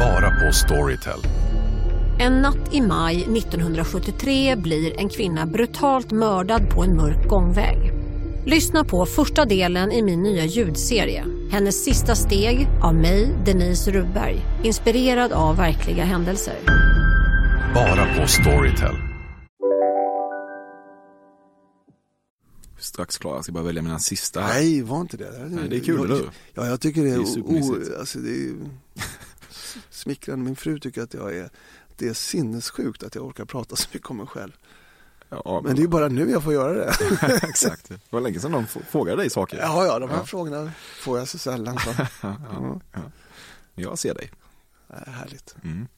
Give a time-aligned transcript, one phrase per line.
[0.00, 1.20] Bara på Storytel.
[2.18, 7.92] En natt i maj 1973 blir en kvinna brutalt mördad på en mörk gångväg.
[8.46, 11.24] Lyssna på första delen i min nya ljudserie.
[11.50, 14.40] Hennes sista steg av mig, Denise Rubberg.
[14.64, 16.56] Inspirerad av verkliga händelser.
[17.74, 18.94] Bara på Storytel.
[22.78, 24.54] Strax klar, jag ska bara välja mina sista här.
[24.54, 25.48] Nej, var inte det.
[25.48, 26.30] Nej, det är kul, eller hur?
[26.54, 28.54] Ja, jag tycker det är, Det är o, alltså det är
[30.00, 30.44] smickrande.
[30.44, 31.50] Min fru tycker att jag är,
[31.96, 34.52] det är sinnessjukt att jag orkar prata så mycket om mig själv.
[35.28, 36.92] Ja, Men det är ju bara nu jag får göra det.
[37.48, 37.88] Exakt.
[37.88, 39.58] Det var länge sedan de frågade dig saker.
[39.58, 40.24] Ja, ja, de här Ja.
[40.26, 41.78] frågorna får jag så sällan.
[41.78, 41.90] Så.
[42.22, 43.00] Ja, ja, ja.
[43.74, 44.30] Jag ser dig.
[45.06, 45.54] Härligt.
[45.64, 45.88] Mm.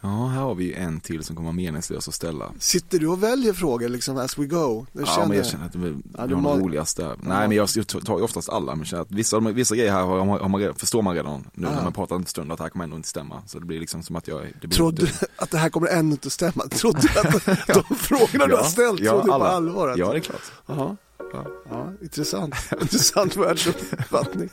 [0.00, 2.52] Ja, här har vi en till som kommer vara meningslös att ställa.
[2.58, 4.86] Sitter du och väljer frågor liksom as we go?
[4.92, 7.16] Det Ja, men jag känner att det är Ja, det du var mal- de roligaste.
[7.22, 7.68] Nej, men jag
[8.04, 11.02] tar ju oftast alla, men känner att vissa, vissa grejer här har, har man förstår
[11.02, 11.70] man redan nu Ah.
[11.74, 13.42] när man pratar en stund att det här kommer ändå inte stämma.
[13.46, 15.88] Så det blir liksom som att jag, det blir Trodde du att det här kommer
[15.88, 16.64] ännu inte att stämma?
[16.70, 17.44] Trodde du att
[17.88, 19.88] de frågorna du har ställt, trodde du på allvar?
[19.88, 19.98] Att...
[19.98, 20.52] Ja, det är klart.
[20.66, 20.96] Jaha.
[21.32, 21.46] Ja.
[21.70, 22.54] Ja, intressant.
[22.80, 24.48] intressant världsuppfattning.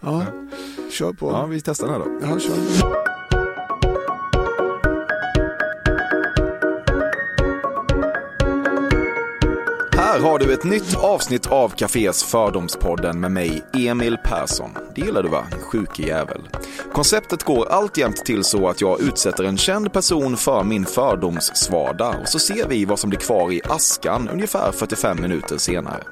[0.00, 0.24] Ja,
[0.90, 1.30] kör på.
[1.30, 2.26] Ja, vi testar den här då.
[2.34, 3.17] Ja, kör.
[10.18, 14.70] Här har du ett nytt avsnitt av Cafés Fördomspodden med mig, Emil Persson.
[14.94, 16.40] Det gillar du va, din sjuke jävel?
[16.92, 22.28] Konceptet går alltjämt till så att jag utsätter en känd person för min fördomssvada och
[22.28, 26.02] så ser vi vad som blir kvar i askan ungefär 45 minuter senare.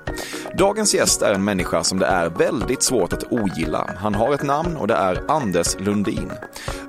[0.58, 3.90] Dagens gäst är en människa som det är väldigt svårt att ogilla.
[3.96, 6.32] Han har ett namn och det är Anders Lundin.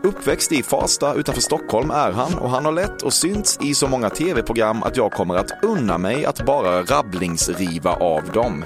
[0.03, 3.87] Uppväxt i Farsta utanför Stockholm är han och han har lett och synts i så
[3.87, 8.65] många tv-program att jag kommer att unna mig att bara rabblingsriva av dem.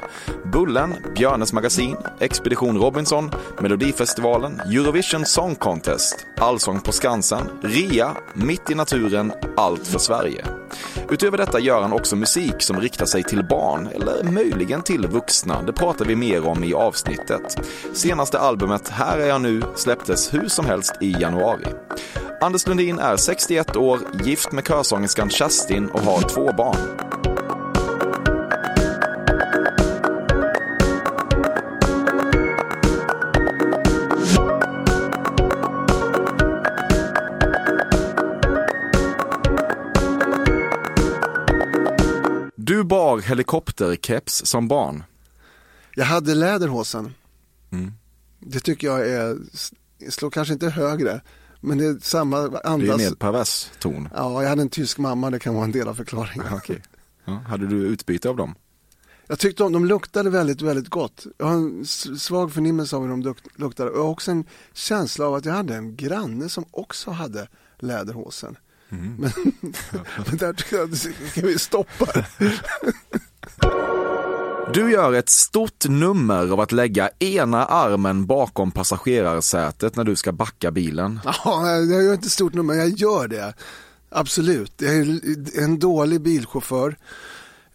[0.54, 8.76] Bullen, Björnes magasin, Expedition Robinson, Melodifestivalen, Eurovision Song Contest, Allsång på Skansen, RIA, Mitt i
[8.76, 10.46] naturen, Allt för Sverige.
[11.10, 15.62] Utöver detta gör han också musik som riktar sig till barn, eller möjligen till vuxna.
[15.62, 17.68] Det pratar vi mer om i avsnittet.
[17.94, 21.68] Senaste albumet Här är jag nu släpptes hur som helst i januari.
[22.42, 27.21] Anders Lundin är 61 år, gift med körsångerskan Kerstin och har två barn.
[43.12, 45.04] Bar helikopterkeps som barn.
[45.96, 47.14] Jag hade läderhosen.
[47.72, 47.92] Mm.
[48.40, 49.38] Det tycker jag är,
[50.10, 51.22] slår kanske inte högre,
[51.62, 52.98] men det är samma Det är andas.
[52.98, 54.10] mer pervers ton.
[54.16, 56.54] Ja, jag hade en tysk mamma, det kan vara en del av förklaringen.
[56.54, 56.84] Okej.
[57.26, 58.56] Ja, hade du utbyte av dem?
[59.28, 61.26] Jag tyckte om, de luktade väldigt, väldigt gott.
[61.38, 61.86] Jag har en
[62.20, 63.90] svag förnimmelse av hur de luk- luktade.
[63.90, 67.48] Och jag har också en känsla av att jag hade en granne som också hade
[67.80, 68.56] läderhosen.
[68.92, 69.16] Mm.
[69.18, 69.32] Men,
[70.28, 71.08] men där tycker jag att
[71.44, 72.06] vi stoppa.
[74.74, 80.32] Du gör ett stort nummer av att lägga ena armen bakom passagerarsätet när du ska
[80.32, 81.20] backa bilen.
[81.24, 83.54] Ja, jag gör inte stort nummer, jag gör det.
[84.10, 84.74] Absolut.
[84.78, 85.20] Jag är
[85.64, 86.98] en dålig bilchaufför.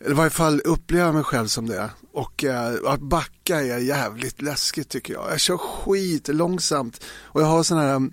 [0.00, 1.90] Eller i varje fall upplever jag mig själv som det.
[2.12, 5.30] Och eh, att backa är jävligt läskigt tycker jag.
[5.30, 8.12] Jag kör skit långsamt och jag har sån här, um,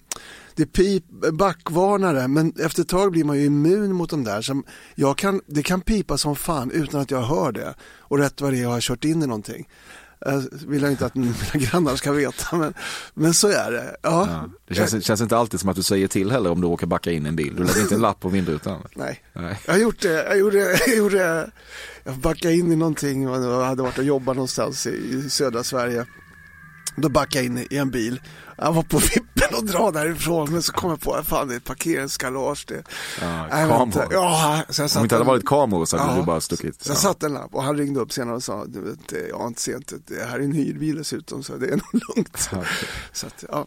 [0.55, 4.41] det pip, backvarnare men efter ett tag blir man ju immun mot de där.
[4.41, 4.63] Som
[4.95, 7.73] jag kan, det kan pipa som fan utan att jag hör det.
[7.99, 9.67] Och rätt vad det är har jag kört in i någonting.
[10.25, 12.73] Eh, vill jag inte att mina grannar ska veta men,
[13.13, 13.95] men så är det.
[14.01, 14.27] Ja.
[14.29, 14.49] Ja.
[14.67, 17.11] Det känns, känns inte alltid som att du säger till heller om du råkar backa
[17.11, 17.55] in en bil.
[17.55, 18.81] Du lägger inte en lapp på vindrutan.
[18.95, 19.23] Nej.
[19.33, 19.59] Nej.
[19.65, 20.57] Jag har gjort det, jag gjorde,
[20.87, 21.51] jag gjorde,
[22.03, 25.63] jag backade in i någonting och jag hade varit och jobbat någonstans i, i södra
[25.63, 26.05] Sverige.
[26.95, 28.21] Då backade jag in i en bil.
[28.57, 31.53] Jag var på vippen att dra därifrån men så kom jag på att fan det
[31.53, 32.83] är ett parkeringsgarage det.
[33.21, 33.99] Ja, vänta.
[33.99, 34.13] kameror.
[34.13, 36.17] Ja, så jag satt Om det inte hade en- varit kameror så hade Ja.
[36.19, 36.83] du bara stuckit.
[36.83, 39.37] Så jag satte en lapp och han ringde upp senare och sa, du vet, jag
[39.37, 42.49] har inte sent, det här är en hyrbil dessutom så det är nog lugnt.
[42.51, 42.63] Ja.
[43.13, 43.65] Så att, ja.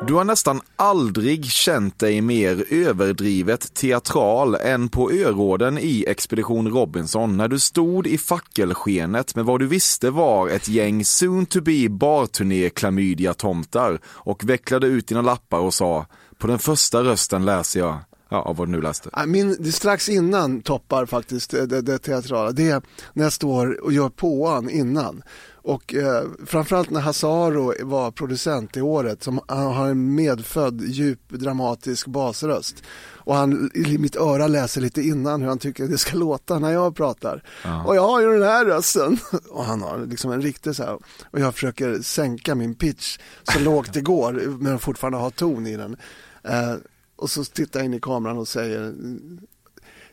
[0.00, 7.36] Du har nästan aldrig känt dig mer överdrivet teatral än på öråden i Expedition Robinson
[7.36, 11.88] när du stod i fackelskenet med vad du visste var ett gäng soon to be
[11.88, 16.06] barturné klamydia-tomtar och vecklade ut dina lappar och sa
[16.38, 17.98] på den första rösten läser jag.
[18.28, 19.10] Ja, av vad du nu läste.
[19.12, 22.52] Ja, Min, det strax innan toppar faktiskt det, det, det teatrala.
[22.52, 22.82] Det är
[23.12, 25.22] när jag står och gör påan innan.
[25.68, 31.28] Och eh, framförallt när Hasaro var producent i året som han har en medfödd djup
[31.28, 32.82] dramatisk basröst.
[33.28, 36.70] Och han i mitt öra läser lite innan hur han tycker det ska låta när
[36.70, 37.42] jag pratar.
[37.86, 39.18] Och jag har ju den här rösten.
[39.50, 40.98] Och han har liksom en riktig så här.
[41.30, 45.76] Och jag försöker sänka min pitch så lågt det går men fortfarande ha ton i
[45.76, 45.96] den.
[46.44, 46.74] Eh,
[47.18, 48.94] och så tittar jag in i kameran och säger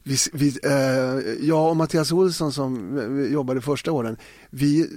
[0.04, 3.00] vi, vi, eh, jag och Mattias Olsson som
[3.32, 4.18] jobbade första åren,
[4.50, 4.90] vi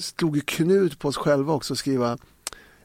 [0.00, 2.18] slog knut på oss själva också att skriva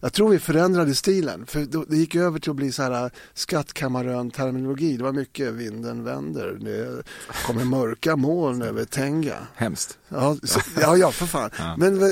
[0.02, 4.98] jag tror vi förändrade stilen, för det gick över till att bli så här skattkammarön-terminologi.
[4.98, 7.04] Det var mycket vinden vänder, det
[7.46, 9.38] kommer mörka moln över Tenga.
[9.56, 9.98] Hemskt.
[10.10, 11.50] Ja, så, ja, ja för fan.
[11.78, 12.08] Men, eh,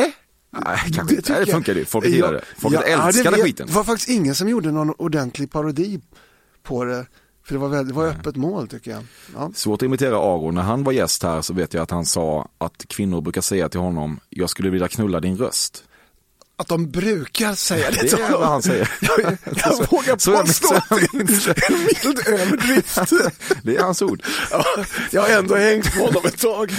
[0.00, 0.06] eh,
[0.64, 0.78] nej.
[0.94, 1.40] Kanske inte.
[1.44, 1.84] Det funkar ju.
[1.84, 2.44] Folket gillar det.
[2.58, 3.66] Folket det älskade vet- skiten.
[3.66, 6.00] Det var faktiskt ingen som gjorde någon ordentlig parodi
[6.62, 7.06] på det.
[7.46, 9.02] För det var, väldigt, det var öppet mål tycker jag.
[9.34, 9.50] Ja.
[9.54, 10.54] Svårt att imitera Aron.
[10.54, 13.68] När han var gäst här så vet jag att han sa att kvinnor brukar säga
[13.68, 15.84] till honom, jag skulle vilja knulla din röst.
[16.56, 18.90] Att de brukar säga det, Det är vad han säger.
[19.00, 22.98] Jag, jag vågar så påstå att det är en mild överdrift.
[23.62, 24.22] Det är hans ord.
[24.50, 24.64] Ja,
[25.10, 26.72] jag har ändå hängt på honom ett tag.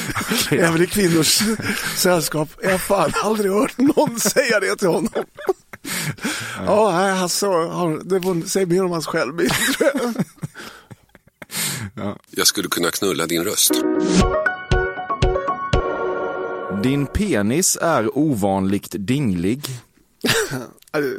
[0.52, 1.42] Även i kvinnors
[1.96, 2.50] sällskap.
[2.64, 5.24] Jag har fan aldrig hört någon säga det till honom.
[6.66, 7.48] Ja, alltså,
[7.98, 9.54] det var- säger mer om hans självbild.
[11.96, 12.20] jag.
[12.30, 13.72] Jag skulle kunna knulla din röst.
[16.86, 19.66] Din penis är ovanligt dinglig.
[20.92, 21.18] Ja, det-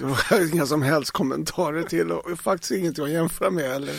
[0.00, 3.94] Jag har inga som helst kommentarer till och faktiskt inget att jämföra med heller.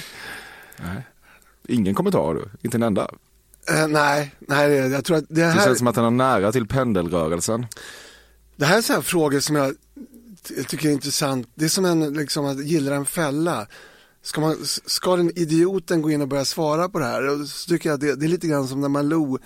[1.68, 3.10] Ingen kommentar du, inte en enda.
[3.69, 6.12] Eh, nej, nej, det- jag tror att det Det här, känns som att den har
[6.12, 7.66] nära till pendelrörelsen.
[8.56, 9.75] det här är sådana frågor som jag
[10.48, 11.48] ty- tycker är intressant.
[11.56, 13.68] Det är som en, liksom, att gilla en fälla.
[14.22, 17.28] Ska, man, ska den idioten gå in och börja svara på det här?
[17.28, 19.38] Och så tycker jag att det, det är lite grann som när Malou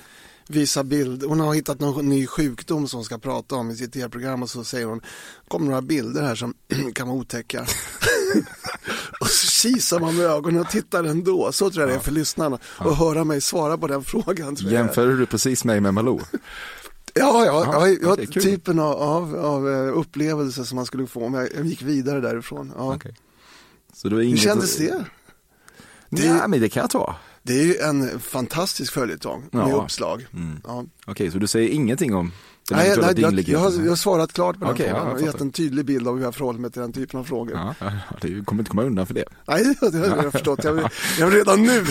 [0.50, 1.24] visar bild.
[1.24, 4.50] Hon har hittat någon ny sjukdom som hon ska prata om i sitt tv-program och
[4.50, 5.01] så säger hon,
[5.48, 6.54] kommer några bilder här som
[6.94, 7.62] kan vara otäcka.
[9.19, 11.51] och så kisar man med ögonen och tittar ändå.
[11.51, 12.60] Så tror jag det är för lyssnarna.
[12.78, 14.56] Och höra mig svara på den frågan.
[14.56, 14.72] Tror.
[14.72, 16.19] Jämför du precis mig med Malou?
[17.13, 21.25] Ja, ja, Ja, ja, ja typen av, av, av eh, upplevelse som man skulle få
[21.25, 22.74] om jag, jag gick vidare därifrån.
[22.78, 22.95] Ja.
[22.95, 23.16] Okej.
[23.94, 24.42] Så det var Hur inget...
[24.42, 25.06] kändes det?
[26.10, 27.16] Nej, men det kan jag ta.
[27.50, 29.81] Det är ju en fantastisk följetong med Ja.
[29.84, 30.25] uppslag.
[30.68, 30.86] Ja.
[31.06, 32.31] Okej, så du säger ingenting om
[32.72, 35.22] Nej, nej, jag, jag, har, jag har svarat klart på den ja, frågan jag och
[35.22, 37.54] gett en tydlig bild av hur jag förhåller mig till den typen av frågor.
[37.56, 39.24] Ja, ja, ja, det kommer inte komma undan för det.
[39.48, 40.63] Nej, det har jag förstått.
[40.63, 40.88] Jag, vill-
[41.19, 41.86] jag vill redan nu.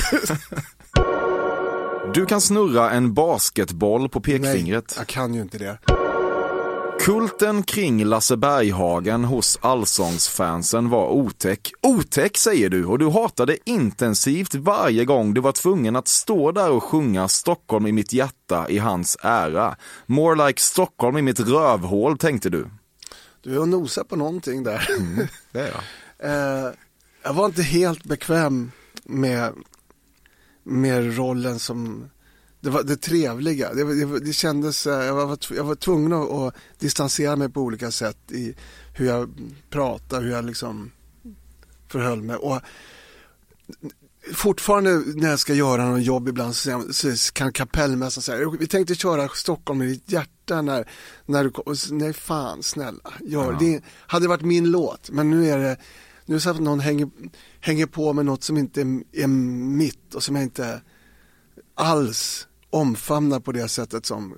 [2.14, 4.94] Du kan snurra en basketboll på Nej, pekfingret.
[4.98, 5.78] jag kan ju inte det.
[7.00, 11.72] Kulten kring Lasse Berghagen hos allsångsfansen var otäck.
[11.82, 16.70] Otäck säger du och du hatade intensivt varje gång du var tvungen att stå där
[16.70, 19.76] och sjunga Stockholm i mitt hjärta i hans ära.
[20.06, 22.66] More like Stockholm i mitt rövhål tänkte du.
[23.42, 24.88] Du är och nosar på någonting där.
[25.52, 25.80] Det är jag.
[26.20, 26.70] Eh,
[27.22, 28.72] jag var inte helt bekväm
[29.04, 29.52] med,
[30.64, 32.10] med rollen som
[32.60, 33.74] det, var det trevliga.
[33.74, 37.60] Det, det, det kändes, eh, jag var, jag var tvungen att, att distansera mig på
[37.60, 38.54] olika sätt i
[38.94, 39.30] hur jag
[39.70, 40.90] pratade, hur jag liksom
[41.88, 42.36] förhöll mig.
[42.36, 42.60] Och
[44.34, 46.82] fortfarande när jag ska göra någon jobb ibland så,
[47.32, 50.88] kan kapellmästaren säga vi tänkte köra Stockholm i ditt hjärta när,
[51.26, 51.74] när du kom.
[51.90, 53.58] Nej fan snälla, gör det.
[53.58, 53.82] det.
[54.06, 55.76] Hade varit min låt men nu är det
[56.26, 57.08] nu är det så att någon hänger,
[57.60, 60.80] hänger på med något som inte är, är mitt och som jag inte
[61.74, 64.34] alls omfamnar på det sättet som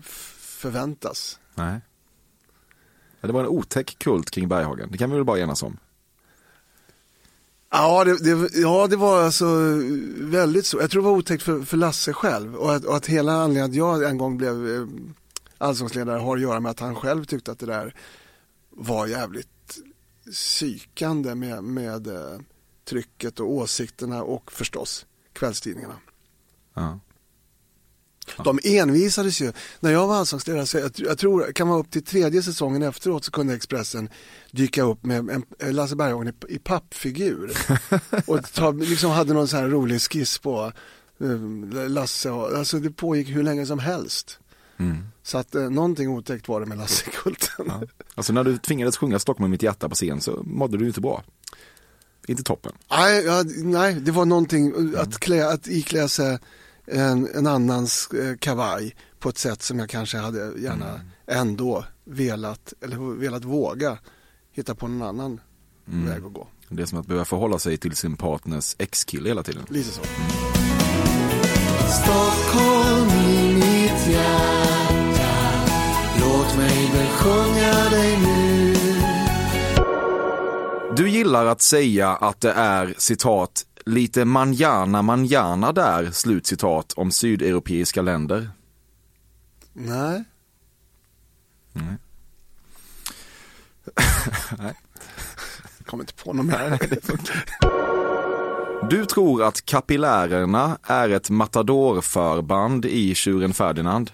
[0.00, 1.38] f- förväntas.
[1.54, 1.80] Nej.
[3.20, 5.76] Det var en otäck kult kring Berghagen, det kan vi väl bara enas om.
[7.72, 9.46] Ja det, det, ja, det var alltså
[10.18, 10.80] väldigt så.
[10.80, 13.70] Jag tror det var otäckt för, för Lasse själv och att, och att hela anledningen
[13.70, 14.86] att jag en gång blev eh,
[15.58, 17.94] allsångsledare har att göra med att han själv tyckte att det där
[18.70, 19.78] var jävligt
[20.32, 22.38] psykande med, med eh,
[22.84, 25.96] trycket och åsikterna och förstås kvällstidningarna.
[26.74, 27.00] Ja.
[28.44, 29.52] De envisades ju.
[29.80, 33.24] När jag var allsångsledare, så jag, jag tror kan vara upp till tredje säsongen efteråt
[33.24, 34.08] så kunde Expressen
[34.50, 37.52] dyka upp med en, Lasse Berghagen i, i pappfigur.
[38.26, 40.72] och ta, liksom hade någon sån här rolig skiss på
[41.20, 42.30] eh, Lasse.
[42.30, 44.38] Och, alltså det pågick hur länge som helst.
[45.22, 47.72] Så att eh, någonting otäckt var det med Lassekulten.
[48.14, 51.00] Alltså när du tvingades sjunga Stockholm i mitt hjärta på scen så mådde du inte
[51.00, 51.24] bra.
[52.26, 52.72] Inte toppen.
[52.90, 56.38] Nej, ja, nej, det var någonting att, klä, att iklä sig
[56.90, 62.72] en, en annans eh, kavaj på ett sätt som jag kanske hade gärna ändå velat,
[62.80, 63.98] eller velat våga
[64.52, 65.40] hitta på någon annan
[65.84, 66.48] väg att gå.
[66.68, 69.62] Det är som att behöva förhålla sig till sin partners ex-kille hela tiden.
[69.68, 70.02] Lite så.
[72.02, 75.30] Stockholm i mitt hjärta
[76.20, 78.74] Låt mig väl sjunga dig nu
[80.96, 88.02] Du gillar att säga att det är citat lite manjana manjana där, slutcitat, om sydeuropeiska
[88.02, 88.50] länder.
[89.72, 90.24] Nej.
[91.72, 91.96] Nej.
[95.78, 96.78] Jag kommer inte på något mer.
[98.90, 104.10] Du tror att kapillärerna är ett matadorförband i Tjuren Ferdinand?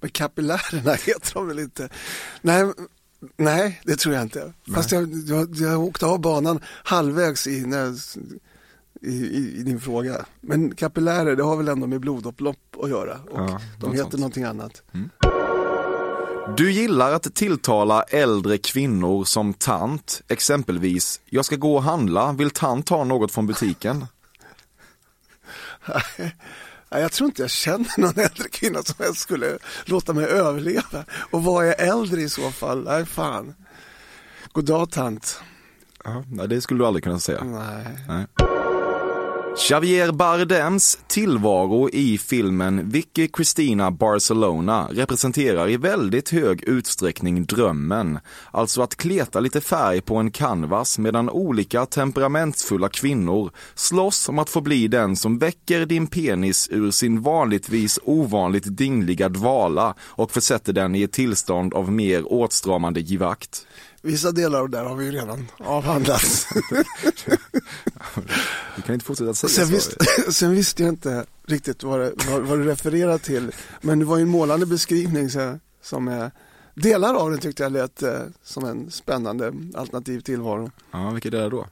[0.00, 1.88] Men kapillärerna heter de väl inte?
[2.42, 2.72] Nej,
[3.36, 4.52] nej det tror jag inte.
[4.74, 7.94] Fast jag, jag, jag åkte av banan halvvägs i, när,
[9.02, 10.26] i, i, i din fråga.
[10.40, 13.18] Men kapillärer, det har väl ändå med blodomlopp att göra.
[13.30, 14.12] Och Ja, de heter sånt.
[14.20, 14.82] någonting annat.
[16.56, 22.50] Du gillar att tilltala äldre kvinnor som tant, exempelvis jag ska gå och handla, vill
[22.50, 24.06] tant ta något från butiken?
[26.90, 31.04] Nej, jag tror inte jag känner någon äldre kvinna som jag skulle låta mig överleva.
[31.30, 32.84] Och vad är äldre i så fall?
[32.84, 33.54] Nej, fan.
[34.52, 35.40] God dag tant.
[36.04, 37.44] Ja, nej, det skulle du aldrig kunna säga.
[37.44, 38.26] Nej.
[39.58, 48.18] Javier Bardems tillvaro i filmen Vicky Cristina Barcelona representerar i väldigt hög utsträckning drömmen.
[48.50, 54.50] Alltså att kleta lite färg på en canvas medan olika temperamentsfulla kvinnor slåss om att
[54.50, 60.72] få bli den som väcker din penis ur sin vanligtvis ovanligt dingliga dvala och försätter
[60.72, 63.66] den i ett tillstånd av mer åtstramande givakt.
[64.02, 66.46] Vissa delar av det där har vi ju redan avhandlat.
[68.76, 69.72] Du kan inte fortsätta säga Sen, så.
[69.72, 69.96] visst,
[70.36, 73.52] sen visste jag inte riktigt vad, det, vad, vad du refererar till.
[73.80, 76.30] Men det var ju en målande beskrivning så, som är,
[76.74, 80.70] delar av den tyckte jag lät eh, som en spännande alternativ tillvaro.
[80.92, 81.66] Ja, vilket är det då?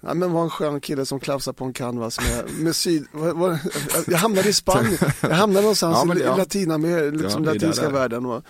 [0.00, 3.06] Ja, men var en skön kille som klafsar på en canvas med, med syd...
[3.12, 3.58] Vad, vad,
[4.06, 6.34] jag hamnade i Spanien, jag hamnade någonstans Ja, men ja.
[6.34, 8.42] i Latinamer, liksom Ja, latinska där världen och,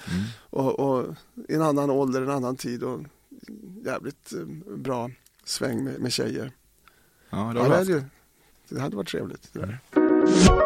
[0.50, 1.14] och, och
[1.48, 3.00] i en annan ålder, en annan tid och
[3.84, 5.10] jävligt eh, bra
[5.44, 6.52] sväng med, med tjejer.
[7.30, 8.04] Ja, det har Ja, det, hade,
[8.68, 9.48] det hade varit trevligt.
[9.52, 10.65] Det där.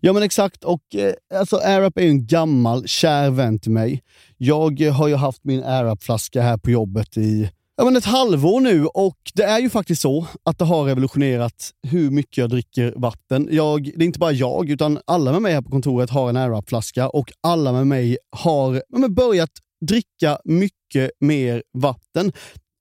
[0.00, 4.02] Ja men exakt, och eh, alltså AirUp är ju en gammal kär vän till mig.
[4.36, 8.60] Jag eh, har ju haft min AirUp-flaska här på jobbet i ja, men ett halvår
[8.60, 12.94] nu och det är ju faktiskt så att det har revolutionerat hur mycket jag dricker
[12.96, 13.48] vatten.
[13.50, 16.36] Jag, det är inte bara jag, utan alla med mig här på kontoret har en
[16.36, 19.50] AirUp-flaska och alla med mig har ja, men börjat
[19.86, 22.32] dricka mycket mer vatten.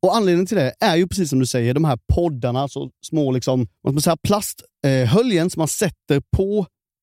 [0.01, 3.32] Och Anledningen till det är ju precis som du säger, de här poddarna, så små
[3.32, 6.65] liksom, vad ska man säga, plasthöljen som man sätter på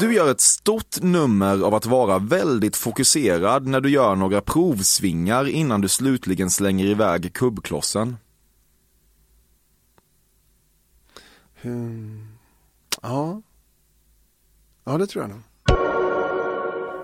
[0.00, 5.48] Du gör ett stort nummer av att vara väldigt fokuserad när du gör några provsvingar
[5.48, 8.16] innan du slutligen slänger iväg kubbklossen.
[11.62, 12.28] Hmm.
[13.02, 13.42] Ja.
[14.84, 15.40] Ja, det tror jag nog.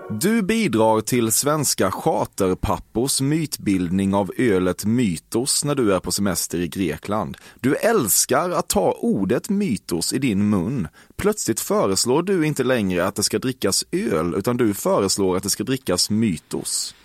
[0.09, 6.67] Du bidrar till svenska charterpappors mytbildning av ölet Mytos när du är på semester i
[6.67, 7.37] Grekland.
[7.59, 10.87] Du älskar att ta ordet Mytos i din mun.
[11.15, 15.49] Plötsligt föreslår du inte längre att det ska drickas öl, utan du föreslår att det
[15.49, 16.95] ska drickas Mytos.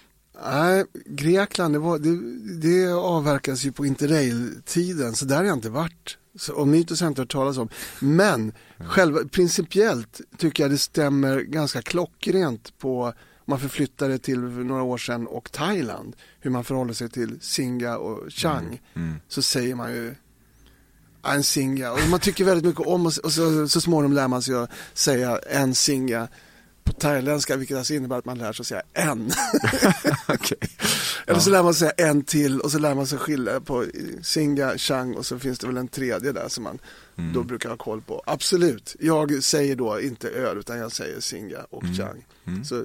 [0.44, 2.18] Nej, Grekland, det, var, det,
[2.68, 6.18] det avverkas ju på interrail-tiden, så där har jag inte varit.
[6.38, 7.68] Så, och mytos har jag inte hört talas om.
[8.00, 13.02] Men själva, principiellt tycker jag det stämmer ganska klockrent på
[13.44, 17.38] om man förflyttar det till några år sedan och Thailand, hur man förhåller sig till
[17.40, 18.81] Singa och Chang,
[19.28, 20.14] så säger man ju
[21.22, 21.92] "Ja, en Singa.
[21.92, 24.70] Och man tycker väldigt mycket om och, och så, så småningom lär man sig att
[24.94, 26.28] säga en Singa
[26.85, 29.31] på thailändska, vilket alltså innebär att man lär sig att säga en.
[31.27, 33.87] Eller så lär man sig säga en till och så lär man sig skilja på
[34.23, 36.79] Singa, Chang och så finns det väl en tredje där som man
[37.35, 38.23] då brukar ha koll på.
[38.27, 42.27] Absolut, jag säger då inte öl utan jag säger Singa och Chang.
[42.64, 42.85] Så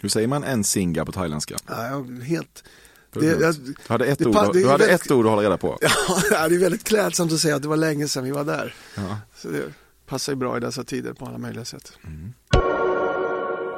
[0.00, 1.56] Hur säger man en singa på thailändska?
[1.66, 2.64] Ja, helt...
[3.20, 5.42] Det, jag- du hade, ett, det ord, det du hade väldigt- ett ord att hålla
[5.42, 5.78] reda på.
[6.30, 8.74] Ja, det är väldigt klädsamt att säga att det var länge sedan vi var där.
[8.94, 9.18] Ja.
[9.36, 9.62] Så det
[10.06, 11.92] passar ju bra i dessa tider på alla möjliga sätt.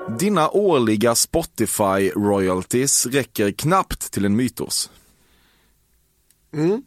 [0.09, 4.91] Dina årliga Spotify royalties räcker knappt till en mytos.
[6.55, 6.83] Mm.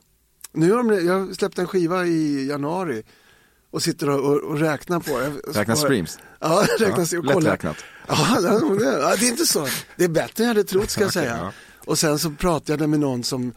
[0.54, 3.04] Nu har de, jag släppte en skiva i januari
[3.72, 5.60] och sitter och, och, och räknar på det.
[5.60, 6.20] Räknar streams?
[6.40, 7.42] Ja, räknar Ja, och kollar.
[7.42, 7.78] lätträknat.
[8.08, 8.48] Ja, det,
[8.86, 9.68] ja, det är inte så.
[9.96, 11.38] Det är bättre än jag hade trott ska jag säga.
[11.38, 11.52] ja.
[11.86, 13.54] Och sen så pratade jag med någon som,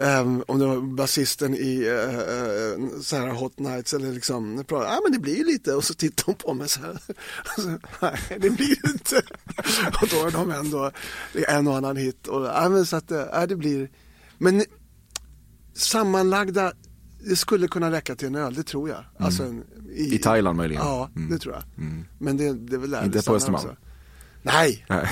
[0.00, 5.00] ehm, om det var basisten i uh, uh, så här Hot Nights eller liksom, ja
[5.04, 6.90] men det blir ju lite och så tittade hon på mig så här.
[7.56, 9.16] Och så, Nej, det blir det inte.
[10.02, 10.90] och då är de ändå
[11.48, 12.26] en och annan hit.
[12.26, 13.90] Och, ja, men så att, eh, ja, det blir,
[14.38, 14.64] men
[15.74, 16.72] sammanlagda,
[17.28, 19.04] det skulle kunna räcka till en öl, det tror jag.
[19.18, 20.82] Alltså en, I Thailand möjligen?
[20.82, 21.30] Ja, Mm.
[21.30, 21.62] det tror jag.
[21.78, 22.04] Mm.
[22.18, 23.68] Men det, det är väl där Inte på Östermalm?
[24.42, 25.08] Nej, Nej.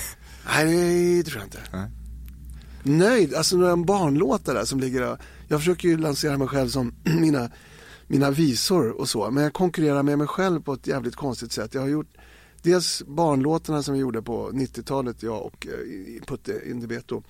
[0.46, 1.58] nej det tror jag inte.
[1.72, 1.90] Nej.
[2.86, 5.18] Nöjd, alltså några barnlåtar där som ligger och,
[5.48, 7.50] Jag försöker ju lansera mig själv som mina,
[8.06, 9.30] mina visor och så.
[9.30, 11.74] Men jag konkurrerar med mig själv på ett jävligt konstigt sätt.
[11.74, 12.16] Jag har gjort
[12.62, 17.22] dels barnlåtarna som vi gjorde på 90-talet, jag och eh, Putte Indibeto.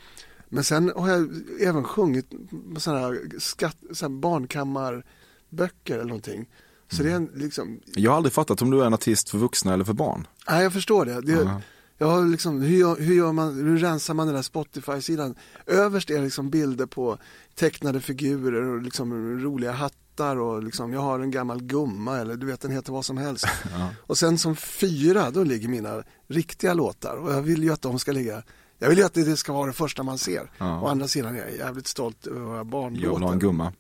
[0.49, 1.29] Men sen har jag
[1.61, 2.31] även sjungit
[2.79, 6.47] sådana här, skatt, såna här barnkammarböcker eller någonting.
[6.91, 9.39] Så det är en, liksom, Jag har aldrig fattat om du är en artist för
[9.39, 10.27] vuxna eller för barn.
[10.51, 11.21] Nej, jag förstår det.
[11.21, 11.61] det Ja.
[11.99, 15.35] Jag har liksom, hur, hur, gör man, hur rensar man den där Spotify-sidan?
[15.67, 17.19] Överst är liksom bilder på
[17.55, 22.47] tecknade figurer och liksom roliga hattar och liksom, jag har en gammal gumma eller du
[22.47, 23.47] vet den heter vad som helst.
[24.07, 27.99] Och sen som fyra, då ligger mina riktiga låtar och jag vill ju att de
[27.99, 28.43] ska ligga
[28.79, 30.51] jag vill ju att det ska vara det första man ser.
[30.59, 30.81] Ja.
[30.81, 33.37] Å andra sidan är jag jävligt stolt över våra Jag vill ha en barnlåtar.
[33.37, 33.73] gumma.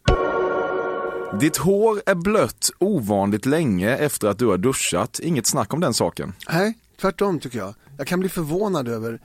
[1.41, 5.21] Ditt hår är blött ovanligt länge efter att du har duschat.
[5.21, 6.33] Inget snack om den saken.
[6.49, 7.75] Nej, tvärtom tycker jag.
[7.99, 9.21] Jag kan bli förvånad över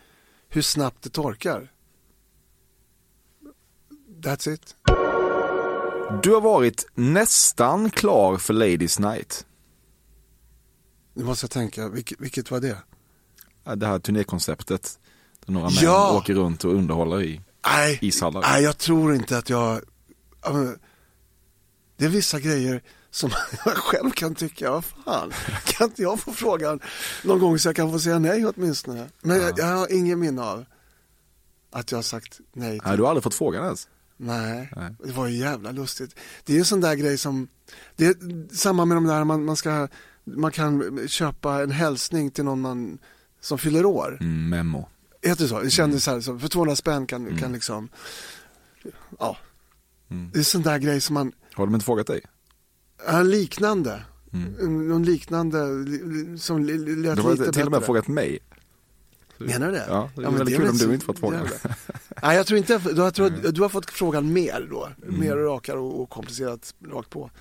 [0.50, 1.72] hur snabbt det torkar.
[4.22, 4.76] That's it.
[6.24, 9.46] Du har varit nästan klar för Ladies Night.
[11.14, 12.78] Nu måste jag tänka, vilket, vilket var det?
[13.76, 15.00] Det här turnékonceptet.
[15.46, 16.18] Där några män Ja!
[16.18, 18.42] åker runt och underhåller i Nej, ishallar.
[18.42, 19.82] nej jag tror inte att jag...
[21.98, 23.30] Det är vissa grejer som
[23.66, 25.34] jag själv kan tycka, vad fan,
[25.66, 26.80] kan inte jag få frågan
[27.24, 29.10] någon gång så jag kan få säga nej åtminstone?
[29.22, 30.66] Men jag, jag har ingen minne av
[31.72, 33.88] att jag har sagt nej till Nej, du har aldrig fått frågan ens.
[34.18, 34.96] Nej, Nej.
[35.04, 36.16] det var ju jävla lustigt.
[36.44, 37.48] Det är ju en sån där grej som,
[37.96, 38.16] det är
[38.56, 39.88] samma med de där man, man ska,
[40.24, 42.98] man kan köpa en hälsning till någon man,
[43.42, 44.18] som fyller år.
[44.22, 44.90] Mm, memo.
[45.22, 45.60] Heter det så?
[45.60, 47.90] Det kändes så här, för 200 spänn kan, kan liksom,
[49.20, 49.38] ja.
[50.10, 50.30] Mm.
[50.34, 52.22] Det är sån där grej som man, Har de inte frågat dig?
[53.08, 54.02] Ja, liknande.
[54.34, 54.88] Mm.
[54.90, 57.86] Någon liknande li- li- som li- li- lät De har lite till och med bättre.
[57.86, 58.40] frågat mig.
[59.38, 59.86] Menar du det?
[59.90, 61.48] Ja, det är men väldigt kul om du inte fått frågan.
[62.24, 64.90] Nej, jag tror inte, jag- du har, tror, att du har fått frågan mer då.
[65.08, 67.32] Mer rakare och, och komplicerat rakt på.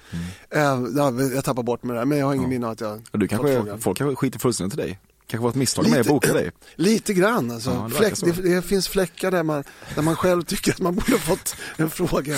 [0.50, 0.60] Eh,
[0.96, 2.48] ja, jag tappar bort med det där, men jag har ingen Ja.
[2.50, 3.80] minne av att jag Ja, Du fått kanske, frågan.
[3.80, 4.98] folk kanske skiter fullständigt i dig.
[5.26, 6.50] kanske var ett misstag med att Lite- boka dig.
[6.74, 7.70] Lite grann alltså.
[7.70, 10.94] Ja, det Fläck, det, det finns fläckar där man, där man själv tycker att man
[10.94, 12.36] borde ha fått en fråga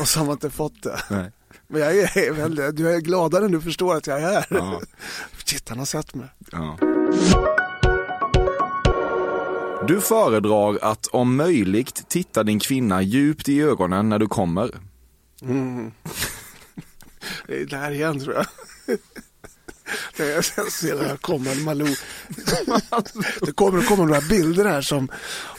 [0.00, 1.00] och så har man inte fått det.
[1.10, 1.32] Nej.
[1.72, 4.46] Men jag är väl, du är gladare än du förstår att jag är här.
[4.50, 4.80] Ja.
[5.44, 6.28] Shit, han har sett mig.
[6.52, 6.78] Ja.
[9.86, 14.70] Du föredrar att om möjligt titta din kvinna djupt i ögonen när du kommer.
[15.42, 15.92] Mm.
[17.46, 18.46] Det är där igen tror jag.
[20.16, 21.86] Det Jag ser när jag kommer, Malou.
[23.40, 25.08] Det kommer, det kommer några bilder här som,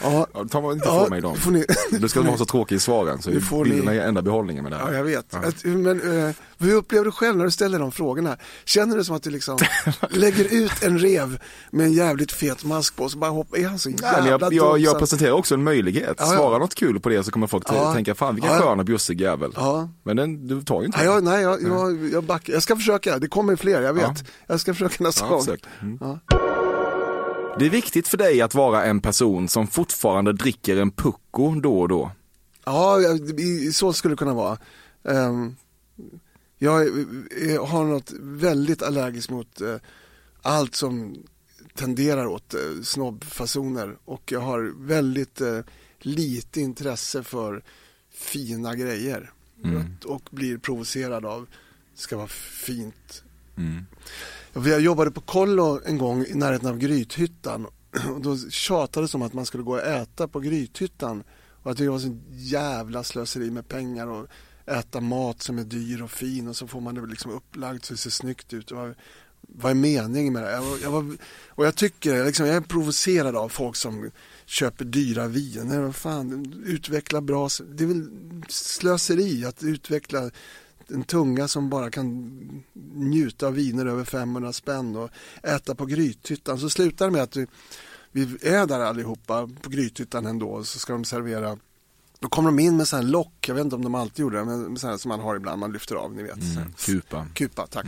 [0.02, 1.36] ja, Ja, ta inte Ja, mig dem.
[1.38, 4.22] får ni- Du ska vara så tråkig i svaren så får ni- bilderna är enda
[4.22, 4.92] behållningen med det här.
[4.92, 5.26] ja jag vet.
[5.30, 5.40] Ja.
[5.64, 8.38] Men eh, hur upplever du själv när du ställer de frågorna?
[8.66, 9.58] Känner du som att du liksom
[10.10, 11.40] lägger ut en rev
[11.72, 14.54] med en jävligt fet mask på och så bara hoppar, är han så jävla jag,
[14.54, 16.16] jag, jag att- presenterar också en möjlighet.
[16.18, 16.38] Ja, ja.
[16.38, 17.94] Svara något kul på det så kommer folk Ja.
[17.94, 18.60] tänka, fan vilken Ja.
[18.60, 19.52] skön och bjussig jävel.
[19.56, 19.90] Ja.
[20.04, 22.54] Men den, du tar ju inte jag, nej jag, jag, jag, backar.
[22.54, 24.04] jag ska försöka, det kommer fler, jag vet.
[24.04, 24.16] Ja.
[24.48, 25.46] Jag ska försöka nästa Ja, gång.
[25.82, 25.98] Mm.
[26.02, 26.20] Ja.
[27.60, 31.80] Det är viktigt för dig att vara en person som fortfarande dricker en pucko då
[31.80, 32.12] och då.
[32.66, 33.20] Ja, jag-
[33.74, 34.58] så skulle det kunna vara.
[35.10, 35.56] Ehm,
[36.64, 39.76] jag är- är- har något väldigt allergiskt mot eh,
[40.42, 41.16] allt som
[41.76, 45.60] tenderar åt snobbfasoner och jag har väldigt eh,
[46.00, 47.64] lite intresse för
[48.12, 49.32] fina grejer
[49.64, 49.84] Mm.
[50.06, 51.48] och blir provocerad av
[51.96, 52.28] ska vara
[52.66, 53.24] fint.
[53.58, 53.86] Mm.
[54.54, 57.66] Jag jobbade på kollo en gång i närheten av Grythyttan
[58.14, 61.24] och då tjatades om att man skulle gå och äta på Grythyttan
[61.64, 64.28] och att det var så jävla slöseri med pengar och
[64.66, 67.94] äta mat som är dyr och fin och så får man det liksom upplagt så
[67.94, 68.68] det ser snyggt ut.
[68.68, 68.96] Det
[69.48, 70.52] vad är meningen med det?
[70.52, 74.12] Jag var, jag var, och jag tycker, liksom, jag är provocerad av folk som
[74.46, 75.82] köper dyra viner.
[75.82, 78.10] Vad fan, utveckla bra, det är väl
[78.48, 80.32] slöseri att utveckla
[80.88, 82.40] en tunga som bara kan
[82.94, 85.10] njuta av viner över 500 spänn och
[85.44, 86.60] äta på Grythyttan.
[86.60, 87.48] Så slutar det med att vi,
[88.12, 91.58] vi är där allihopa på Grythyttan ändå så ska de servera
[92.24, 94.38] då kommer de in med sån här lock, jag vet inte om de alltid gjorde
[94.38, 96.36] det, men sån här som man har ibland, man lyfter av, ni vet.
[96.36, 97.28] Mm, kupa.
[97.34, 97.86] Kupa, tack.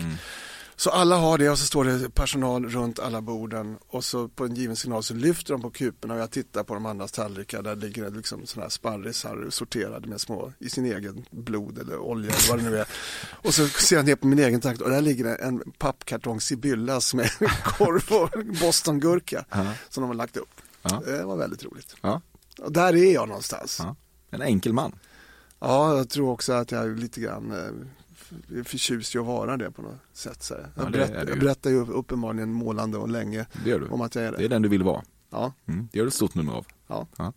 [0.75, 4.45] Så alla har det och så står det personal runt alla borden och så på
[4.45, 7.61] en given signal så lyfter de på kuporna och jag tittar på de andras tallrikar
[7.61, 11.97] där ligger det liksom sådana här sparrisar sorterade med små i sin egen blod eller
[11.97, 12.87] olja eller vad det nu är.
[13.31, 16.41] Och så ser jag ner på min egen takt och där ligger det en pappkartong
[16.41, 17.29] Sibyllas med
[17.63, 19.65] korv och bostongurka Ja.
[19.89, 20.61] som de har lagt upp.
[20.81, 21.01] Ja.
[21.05, 21.95] Det var väldigt roligt.
[22.01, 22.21] Ja.
[22.61, 23.81] Och där är jag någonstans.
[24.29, 24.35] Ja.
[24.35, 24.95] En enkel man.
[25.59, 29.57] Ja, jag tror också att jag är lite grann eh, är förtjust i att vara
[29.57, 30.43] det på något sätt.
[30.43, 30.53] Så.
[30.53, 33.45] Ja, jag, det berätt, jag berättar ju uppenbarligen målande och länge
[33.89, 34.37] om att jag är det.
[34.37, 35.01] Det är den du vill vara.
[35.29, 35.53] Ja.
[35.67, 35.87] Mm.
[35.91, 36.65] Det gör du ett stort nummer av.
[36.87, 37.33] Ja.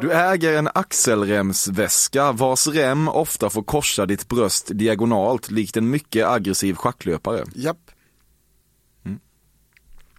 [0.00, 6.26] Du äger en axelremsväska vars rem ofta får korsa ditt bröst diagonalt likt en mycket
[6.26, 7.44] aggressiv schacklöpare.
[7.54, 7.90] Japp.
[9.04, 9.20] Mm.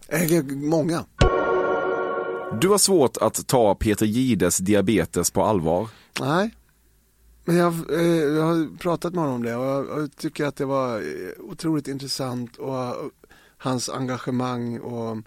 [0.07, 1.05] Äger många.
[2.57, 5.89] Du har svårt att ta Peter Gides diabetes på allvar.
[6.19, 6.55] Nej.
[7.45, 10.55] Men jag, eh, jag har pratat med honom om det och jag, jag tycker att
[10.55, 13.11] det var eh, otroligt intressant och
[13.57, 15.17] hans engagemang och,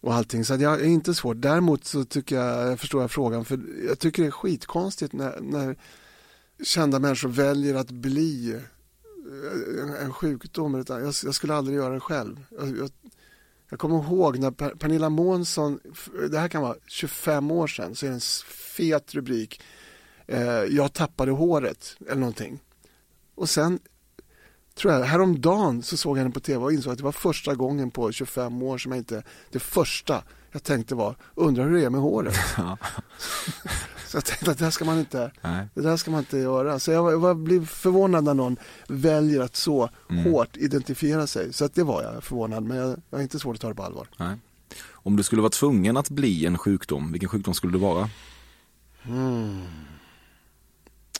[0.00, 0.44] och allting.
[0.44, 1.36] Så att jag är inte svårt.
[1.40, 5.40] Däremot så tycker jag, jag förstår jag frågan, för jag tycker det är skitkonstigt när,
[5.40, 5.76] när
[6.64, 10.74] kända människor väljer att bli eh, en, en sjukdom.
[10.74, 12.46] Utan jag, jag skulle aldrig göra det själv.
[12.50, 12.90] Jag, jag,
[13.70, 15.80] jag kommer ihåg när Per- Pernilla Månsson,
[16.30, 19.60] det här kan vara 25 år sedan, så är det en fet rubrik.
[20.26, 22.60] Eh, jag tappade håret eller någonting.
[23.34, 23.78] Och sen,
[24.74, 27.54] tror jag, häromdagen så såg jag henne på tv och insåg att det var första
[27.54, 31.84] gången på 25 år som jag inte, det första jag tänkte var, undrar hur det
[31.84, 32.34] är med håret.
[34.06, 35.68] så jag tänkte att det här ska man inte, Nej.
[35.74, 36.78] det där ska man inte göra.
[36.78, 38.56] Så jag, jag blev förvånad när någon
[38.88, 40.24] väljer att så Mm.
[40.32, 41.52] hårt identifiera sig.
[41.52, 43.74] Så att det var jag förvånad, men jag, jag är inte svårt att ta det
[43.74, 44.08] på allvar.
[44.16, 44.36] Nej.
[44.92, 48.10] Om du skulle vara tvungen att bli en sjukdom, vilken sjukdom skulle du vara?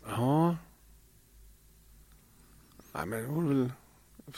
[0.06, 0.56] Ja.
[2.94, 3.72] Nej, men det var väl...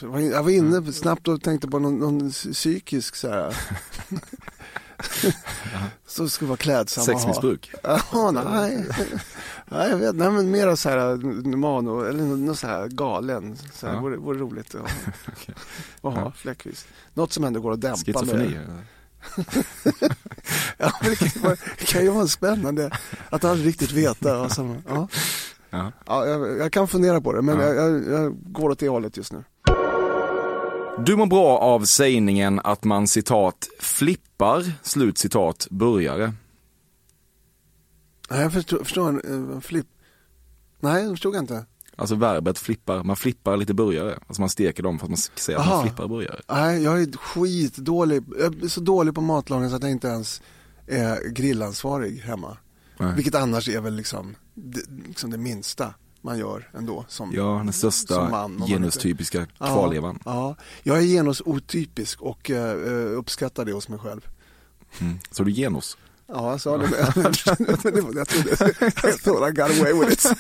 [0.00, 3.56] jag var in- Jag var inne snabbt och tänkte på någon, någon psykisk så här.
[6.06, 7.04] Så skulle vara klädsam.
[7.04, 7.72] Sexmissbruk?
[8.12, 8.84] Ja, nej.
[9.68, 11.16] nej, jag vet Nej, men mera så här
[11.56, 13.56] mano, eller något så här galen.
[13.72, 14.00] Så här, Ja.
[14.00, 14.90] vore, vore roligt att
[16.02, 16.86] ha, ha fläckvis.
[17.14, 18.58] Något som ändå går att dämpa Schizofreni?
[20.78, 22.90] Ja, men det kan, ju vara- kan ju vara spännande
[23.30, 24.48] att aldrig riktigt veta.
[24.48, 25.08] som- ja.
[25.70, 25.92] Ja.
[26.06, 27.66] Ja, jag, jag kan fundera på det, men Ja.
[27.66, 29.44] jag, jag, jag går åt det hållet just nu.
[31.04, 36.32] Du mår bra av sägningen att man citat flippar, slut citat, burgare.
[38.30, 39.86] Nej, jag förstår, förstår en, en flipp.
[40.80, 41.64] Nej, det förstod jag inte.
[41.96, 44.18] Alltså verbet flippar, man flippar lite burgare.
[44.26, 45.76] Alltså man steker dem för att man säga att Aha.
[45.76, 46.40] man flippar burgare.
[46.48, 48.24] Nej, jag är skitdålig.
[48.38, 50.42] Jag är så dålig på matlagning så att jag inte ens
[50.86, 52.56] är grillansvarig hemma.
[52.98, 53.14] Nej.
[53.14, 55.94] Vilket annars är väl liksom det, liksom det minsta
[56.26, 57.04] man gör ändå.
[57.08, 60.18] Som, Ja, den största man, genustypiska kvarlevan.
[60.24, 64.28] Ja, ja, jag är genusotypisk och eh, uppskattar det hos mig själv.
[64.98, 65.18] Mm.
[65.30, 65.96] Så du genus?
[66.26, 66.86] Ja, jag sa det.
[66.86, 68.56] Var, jag trodde,
[69.24, 70.26] jag I got away with it.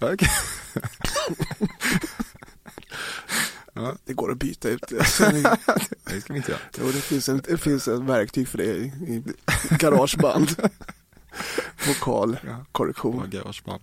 [0.00, 0.28] Okej.
[4.04, 4.96] Det går att byta ut det.
[4.96, 5.04] Det
[6.20, 6.60] ska vi inte göra.
[6.78, 9.22] Jo, det finns, en, det finns ett verktyg för det i, i
[9.78, 10.70] garageband.
[11.86, 12.36] Vokal,
[12.72, 13.16] korrektion.
[13.16, 13.82] Bra garageband.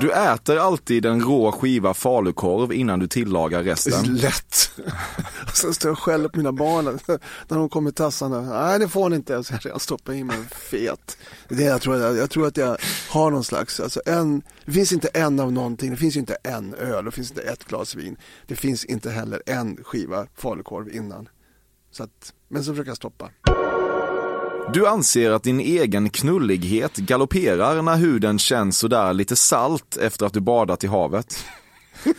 [0.00, 4.04] Du äter alltid en rå skiva falukorv innan du tillagar resten.
[4.16, 4.70] Lätt.
[5.46, 6.84] Och sen står jag skäller på mina barn
[7.48, 8.40] när de kommer tassande.
[8.40, 9.44] Nej, det får ni inte.
[9.44, 11.18] Så jag stoppar in mig en fet.
[11.48, 12.76] Det jag, tror, jag, jag tror att jag
[13.10, 15.90] har någon slags, alltså en, det finns inte en av någonting.
[15.90, 18.16] Det finns inte en öl, det finns inte ett glas vin.
[18.46, 21.28] Det finns inte heller en skiva falukorv innan.
[21.90, 23.30] Så att, men så försöker jag stoppa.
[24.72, 30.32] Du anser att din egen knullighet galopperar när huden känns sådär lite salt efter att
[30.32, 31.44] du badat i havet.
[32.04, 32.14] Jag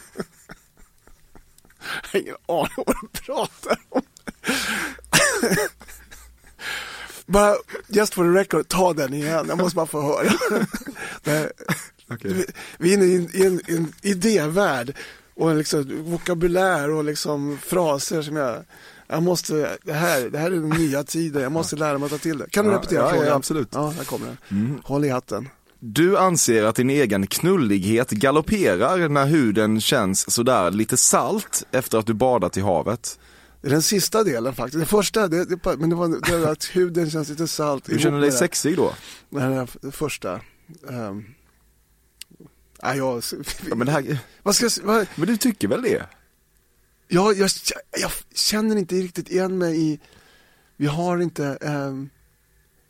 [2.11, 4.01] har ingen aning om vad du pratar om.
[7.25, 7.55] bara,
[7.87, 9.45] just for the record, ta den igen.
[9.49, 10.31] Jag måste bara få höra.
[11.23, 11.51] Det-
[12.21, 12.45] vi,
[12.77, 14.95] vi är inne i en, i en, en idévärld
[15.35, 18.63] och en liksom vokabulär och liksom fraser som jag
[19.07, 22.11] Jag måste, det här, det här är den nya tiden, jag måste lära mig att
[22.11, 22.49] ta till det.
[22.49, 23.33] Kan du Ja, repetera ja, ja, frågan?
[23.37, 23.69] absolut.
[23.71, 24.37] Ja, där kommer den.
[24.51, 24.79] Mm.
[24.83, 25.49] Håll i hatten.
[25.79, 32.05] Du anser att din egen knullighet galopperar när huden känns sådär lite salt efter att
[32.05, 33.19] du badat i havet.
[33.61, 34.77] Den sista delen faktiskt.
[34.77, 37.85] Den första, det, det, men det var, det att huden känns lite salt.
[37.85, 38.93] Du känner dig sexig då?
[39.29, 40.39] Den här f- första.
[40.87, 41.25] Um,
[42.83, 43.23] nej, jag,
[43.69, 46.03] Ja, men, här, vad ska vad, men du tycker väl det?
[47.07, 47.49] Jag, jag,
[48.01, 49.99] jag känner inte riktigt igen mig i,
[50.77, 52.09] vi har inte, ehm,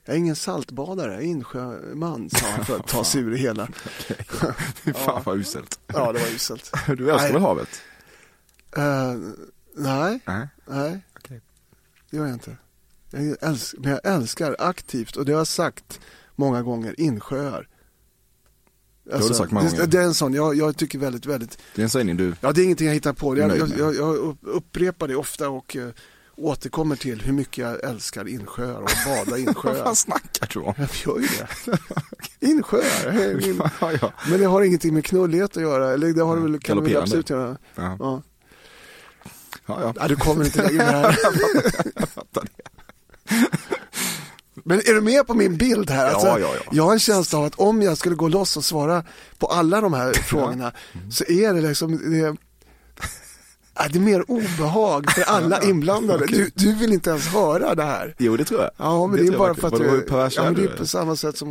[0.06, 3.38] jag är ingen saltbadare, jag är insjöman sa han för att ta sig ur det
[3.38, 3.68] hela.
[4.76, 5.80] Fy fan vad uselt.
[5.88, 6.72] Ja, det var uselt.
[6.88, 7.82] Du älskar väl havet?
[8.78, 9.14] Eh,
[9.76, 10.48] nej, Nej.
[10.66, 11.42] nej, Okej.
[12.10, 12.58] det gör jag inte.
[13.10, 16.00] Jag älskar, men jag älskar aktivt, och det har jag sagt
[16.36, 17.68] många gånger, insjöar.
[19.12, 19.88] Har du sagt många det, gånger.
[19.88, 22.52] det är en sån, jag, jag tycker väldigt, väldigt Det är en sägning du, Ja,
[22.52, 23.38] det är ingenting jag hittar på.
[23.38, 23.80] Jag, jag, med.
[23.80, 25.88] jag, jag upp- upprepar det ofta och eh,
[26.38, 29.84] återkommer till hur mycket jag älskar insjöar och bada i vad insjöar.
[29.84, 30.74] fan snackar du om?
[30.78, 31.78] jag gör ju det.
[32.48, 33.36] Insjöar.
[33.42, 34.14] min- ja, ja.
[34.30, 35.94] Men det har ingenting med knullighet att göra.
[35.94, 37.58] Eller det har det väl, kan det väl absolut göra.
[37.76, 37.96] Ja.
[38.00, 38.22] Ja.
[39.68, 40.08] Ja, ja.
[40.08, 41.18] Du kommer inte längre här.
[41.96, 42.64] Jag fattar det.
[44.68, 46.14] Men är du med på min bild här?
[46.14, 46.72] Alltså, Ja, ja, ja.
[46.72, 49.04] Jag har en känsla av att om jag skulle gå loss och svara
[49.38, 50.72] på alla de här frågorna
[51.12, 52.36] så är det liksom det,
[53.92, 56.26] det är mer obehag för alla inblandade.
[56.26, 58.16] Du, du vill inte ens höra det här.
[58.18, 58.72] Jo, det tror jag.
[58.78, 59.90] Ja, men det, tror är bara för att du...
[59.90, 60.74] hur pervers ja, men är det du?
[60.74, 61.50] är på samma sätt som...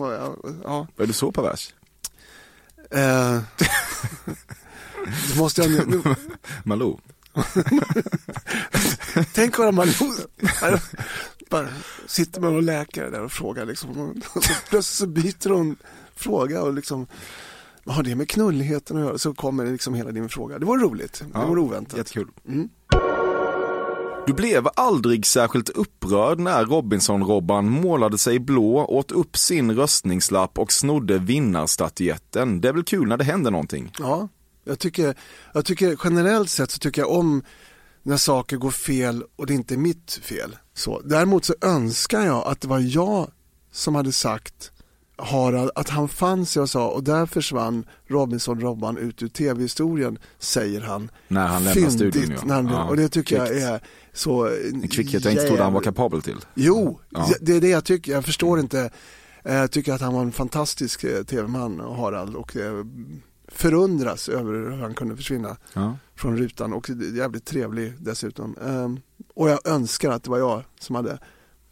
[0.64, 0.86] Ja.
[0.98, 1.74] Är du så pervers?
[5.32, 6.02] Då måste jag nu...
[6.04, 6.14] nu
[6.64, 6.98] Malou?
[9.32, 9.88] tänk vad man
[11.54, 11.68] bara
[12.06, 13.90] sitter med någon läkare där och frågar liksom.
[14.34, 15.76] Och så plötsligt så byter hon
[16.16, 17.06] fråga och liksom...
[17.84, 19.18] Vad har det med knulligheten att göra?
[19.18, 20.58] Så kommer liksom hela din fråga.
[20.58, 21.24] Det var roligt.
[21.32, 21.98] Det var oväntat.
[21.98, 22.28] Jättekul.
[22.48, 22.68] Mm.
[24.26, 30.72] Du blev aldrig särskilt upprörd när Robinson-Robban målade sig blå, åt upp sin röstningslapp och
[30.72, 32.60] snodde vinnarstatyetten.
[32.60, 33.92] Det är väl kul när det händer någonting?
[33.98, 34.28] Ja,
[34.64, 35.14] jag tycker,
[35.52, 37.42] jag tycker generellt sett så tycker jag om
[38.02, 40.56] när saker går fel och det inte är mitt fel.
[40.74, 43.30] Så, däremot så önskar jag att det var jag
[43.72, 44.70] som hade sagt
[45.16, 50.80] Harald att han fann sig och sa och där försvann Robinson-Robban ut ur tv-historien, säger
[50.80, 51.10] han.
[51.28, 52.40] När han lämnar studion, ja.
[52.44, 53.60] när han, Ja, och det tycker kvickt.
[53.62, 53.80] jag är
[54.12, 56.36] så En kvickhet jag inte trodde han var kapabel till.
[56.54, 57.28] Jo, Ja.
[57.40, 58.12] det är det jag tycker.
[58.12, 58.90] Jag förstår inte.
[59.42, 62.84] Jag tycker att han var en fantastisk eh, tv-man, Harald, och eh,
[63.48, 65.96] förundras över hur han kunde försvinna Ja.
[66.16, 68.56] från rutan och jävligt trevlig dessutom.
[68.66, 69.00] Ehm,
[69.34, 71.18] Och jag önskar att det var jag som hade,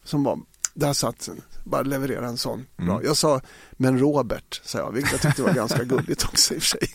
[0.04, 0.38] som var,
[0.74, 1.28] där satt,
[1.64, 2.66] bara leverera en sån.
[2.76, 2.86] Bra.
[2.94, 3.04] Mm.
[3.06, 3.40] Jag sa,
[3.72, 6.88] men Robert, sa jag, vilket jag tyckte var ganska gulligt också i och för sig.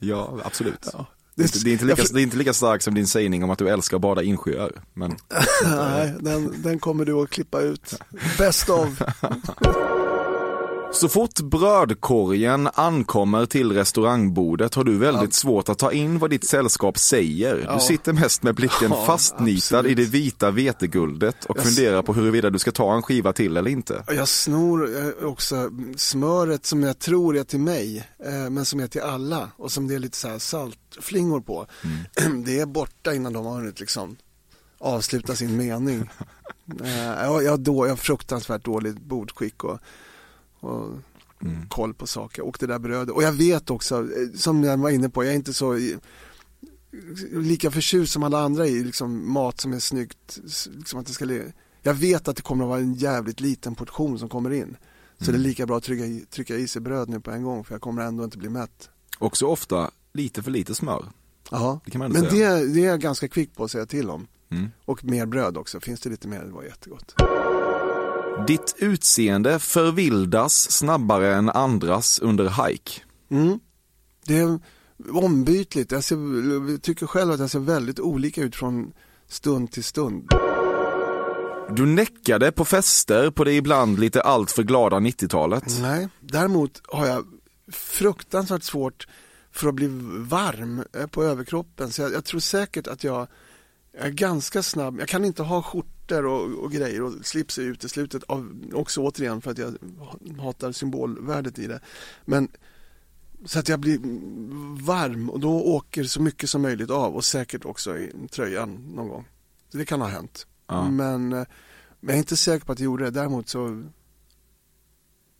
[0.00, 0.88] ja, absolut.
[0.92, 1.06] Ja.
[1.34, 3.06] Det, är inte- det, är inte lika, för- det är inte lika starkt som din
[3.06, 4.72] sägning om att du älskar att bada insjöar.
[4.94, 5.16] Men
[5.64, 7.94] Nej, den, den kommer du att klippa ut.
[8.38, 8.88] Best of.
[10.92, 16.44] så fort brödkorgen ankommer till restaurangbordet har du väldigt svårt att ta in vad ditt
[16.48, 17.64] sällskap säger.
[17.66, 17.74] Ja.
[17.74, 19.52] Du sitter mest med blicken Ja, fastnitad
[19.86, 19.96] i absolut.
[19.96, 23.70] det vita veteguldet och Jag funderar på huruvida du ska ta en skiva till eller
[23.70, 24.04] inte.
[24.08, 28.86] Jag snor eh, också smöret som jag tror är till mig, eh, men som är
[28.86, 31.66] till alla och som det är lite så här saltflingor på.
[32.44, 34.16] Det är borta innan de har hunnit liksom
[34.78, 36.10] avsluta sin mening.
[36.84, 39.78] Eh, Jag, jag, har då, jag har fruktansvärt dåligt bordskick och,
[40.60, 40.88] och
[41.42, 41.68] Mm.
[41.68, 42.42] koll på saker.
[42.42, 43.14] Och det där brödet.
[43.14, 45.78] Och jag vet också, eh, som jag var inne på, jag är inte så
[47.32, 50.38] lika förtjust som alla andra i liksom, mat som är snyggt.
[50.76, 51.40] Liksom att det ska
[51.82, 54.76] jag vet att det kommer att vara en jävligt liten portion som kommer in.
[55.18, 55.40] Så Mm.
[55.42, 57.64] det är lika bra att trycka i, trycka i sig bröd nu på en gång
[57.64, 58.88] för jag kommer ändå inte bli mätt.
[59.18, 61.04] Också ofta lite för lite smör.
[61.50, 61.80] Ja.
[61.94, 62.54] Men säga.
[62.54, 64.26] det, det är jag ganska kvick på att säga till om.
[64.50, 64.68] Mm.
[64.84, 67.14] Och mer bröd också, finns det lite mer det var jättegott.
[68.46, 73.00] Ditt utseende förvildas snabbare än andras under hike.
[73.30, 73.60] Mm.
[74.26, 74.58] Det är
[75.12, 76.16] ombytligt, jag, ser,
[76.70, 78.92] jag tycker själv att jag ser väldigt olika ut från
[79.28, 80.28] stund till stund.
[81.76, 85.64] Du näckade på fester på det ibland lite alltför glada 90-talet.
[85.80, 87.24] Nej, däremot har jag
[87.72, 89.06] fruktansvärt svårt
[89.52, 91.90] för att bli varm eh, på överkroppen.
[91.90, 93.26] Så jag, jag tror säkert att jag
[93.92, 95.00] är ganska snabb.
[95.00, 95.62] Jag kan inte ha
[96.08, 98.22] skjortor och, och grejer och slips är uteslutet.
[98.24, 99.78] Av, också återigen för att jag
[100.40, 101.80] hatar symbolvärdet i det.
[102.24, 102.48] Men
[103.44, 103.98] så att jag blir
[104.84, 109.08] varm och då åker så mycket som möjligt av och säkert också i tröjan någon
[109.08, 109.28] gång.
[109.72, 110.46] Det kan ha hänt.
[110.66, 110.90] Ja.
[110.90, 111.46] Men, eh,
[112.00, 113.10] men jag är inte säker på att jag gjorde det.
[113.10, 113.84] Däremot så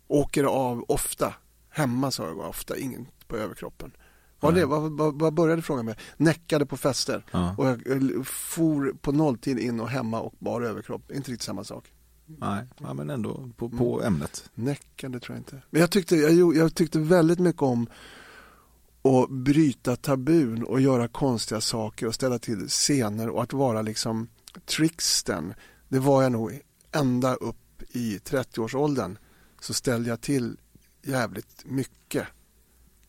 [0.08, 1.34] åker det av ofta.
[1.70, 3.92] Hemma så har jag ofta ingen på överkroppen.
[4.40, 6.00] Var det, vad, vad, vad började frågan med?
[6.16, 7.24] Näckade på fester.
[7.30, 7.54] Ja.
[7.58, 11.10] Och jag eh, for på nolltid in och hemma och bar överkropp.
[11.10, 11.92] Inte riktigt samma sak.
[12.26, 13.78] Nej, ja, men ändå på, Mm.
[13.78, 14.50] på ämnet.
[14.54, 15.62] Näckande tror jag inte.
[15.70, 17.86] Men jag tyckte, jag, jag tyckte väldigt mycket om
[19.02, 24.28] att bryta tabun och göra konstiga saker och ställa till scener och att vara liksom
[24.66, 25.54] tricksten.
[25.88, 26.60] Det var jag nog
[26.92, 29.18] ända upp i 30-årsåldern.
[29.60, 30.56] Så ställde jag till
[31.02, 32.26] jävligt mycket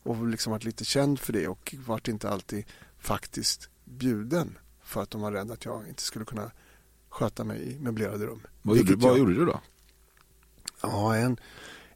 [0.02, 2.64] och liksom varit lite känd för det och vart inte alltid
[2.98, 6.50] faktiskt bjuden för att de var rädda att jag inte skulle kunna
[7.08, 8.46] sköta mig i möblerade rum.
[8.62, 9.60] Vad, gjorde, vad jag- gjorde du då?
[10.82, 11.36] Ja, en,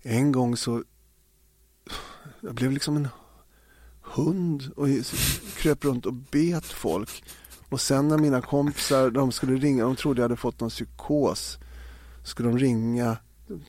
[0.02, 0.84] en gång så
[2.40, 3.08] jag blev liksom en
[4.02, 4.86] hund och
[5.56, 7.24] kröp runt och bet folk.
[7.68, 11.58] Och sen när mina kompisar, de skulle ringa, de trodde jag hade fått någon psykos.
[12.24, 13.16] Skulle de ringa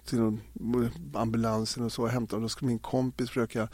[0.06, 0.42] till någon,
[1.14, 3.70] ambulansen och så och hämta och då skulle min kompis försöka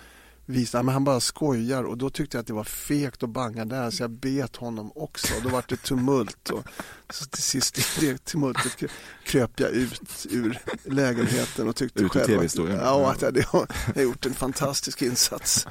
[0.51, 3.29] visa, "Nej, men han bara skojar och då tyckte jag att det var fegt att
[3.29, 6.63] banga där så jag bet honom också och då var det tumult och
[7.09, 8.89] så till sist i det tumultet krö-
[9.25, 14.25] kröp jag ut ur lägenheten och tyckte Ut själv att, ja, att jag, har gjort
[14.25, 15.67] en fantastisk insats.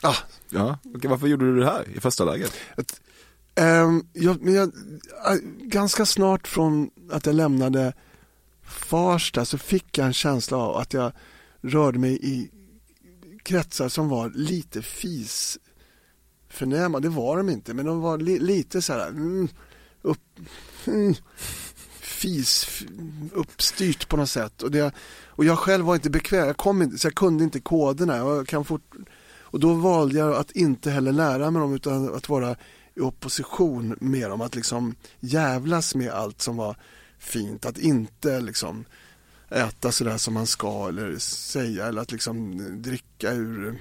[0.00, 0.14] Ah,
[0.50, 2.52] Ja, okej, varför gjorde du det här i första läget?
[3.54, 4.68] Ehm, jag, men jag,
[5.26, 7.92] äh, ganska snart från att jag lämnade
[8.62, 11.12] Farsta så fick jag en känsla av att jag
[11.62, 12.50] rörde mig i
[13.46, 15.58] kretsar som var lite fis
[16.48, 17.00] förnäma.
[17.00, 19.48] Det var de inte, men de var li, lite så här mm,
[20.02, 20.38] upp,
[20.86, 21.14] mm,
[22.00, 22.82] fis
[23.32, 24.62] uppstyrt på något sätt.
[24.62, 24.94] Och, det,
[25.26, 28.16] och jag själv var inte bekväm, jag, kom inte, så jag kunde inte koderna.
[28.16, 28.94] Jag kan fort,
[29.38, 32.56] och då valde jag att inte heller lära mig dem utan att vara
[32.94, 34.40] i opposition med dem.
[34.40, 36.76] Att liksom jävlas med allt som var
[37.18, 37.66] fint.
[37.66, 38.84] Att inte liksom
[39.50, 43.80] äta sådär som man ska eller säga eller att liksom dricka ur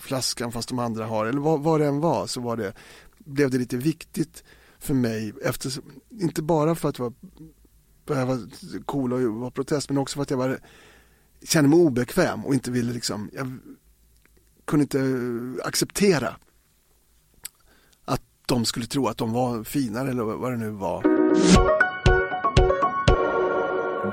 [0.00, 1.26] flaskan fast de andra har.
[1.26, 2.72] Eller vad, vad det än var så var det,
[3.18, 4.44] blev det lite viktigt
[4.78, 5.32] för mig.
[5.44, 5.72] Efter,
[6.10, 7.12] inte bara för att jag
[8.06, 8.40] var
[8.84, 10.58] cool och var protest men också för att jag var,
[11.42, 13.58] kände mig obekväm och inte ville liksom, jag
[14.64, 16.36] kunde inte acceptera
[18.04, 21.83] att de skulle tro att de var finare eller vad det nu var.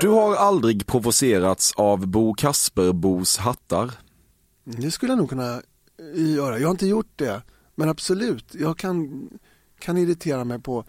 [0.02, 3.90] Du har aldrig provocerats av Bo Kasperbos hattar.
[4.64, 5.62] Det skulle jag nog kunna
[6.14, 6.58] göra.
[6.58, 7.42] Jag har inte gjort det.
[7.74, 9.28] Men absolut, jag kan,
[9.78, 10.84] kan irritera mig på,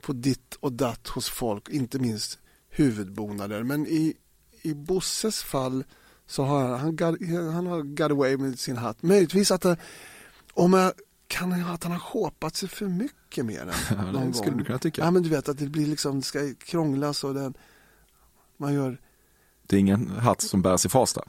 [0.00, 2.38] på ditt och datt hos folk, inte minst
[2.70, 3.62] huvudbonader.
[3.62, 4.14] Men i,
[4.62, 5.84] i Bosses fall
[6.26, 7.16] så har han, han, got,
[7.52, 9.02] han har got away med sin hatt.
[9.02, 9.76] Möjligtvis att det,
[10.54, 10.92] om jag
[11.26, 14.58] kan att han har shopat sig för mycket med den Ja, det någon skulle gång.
[14.58, 15.02] du kunna tycka.
[15.02, 17.54] Ja men du vet att det blir liksom, det ska krånglas och den,
[18.62, 18.98] man gör
[19.66, 21.22] Det är ingen hatt som bärs i Farsta.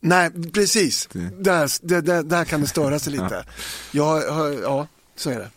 [0.00, 1.08] Nej, precis.
[1.12, 3.44] Det- Där, där, där, där kan det störa sig lite.
[3.92, 4.86] Ja, ja, ja
[5.16, 5.50] så är det.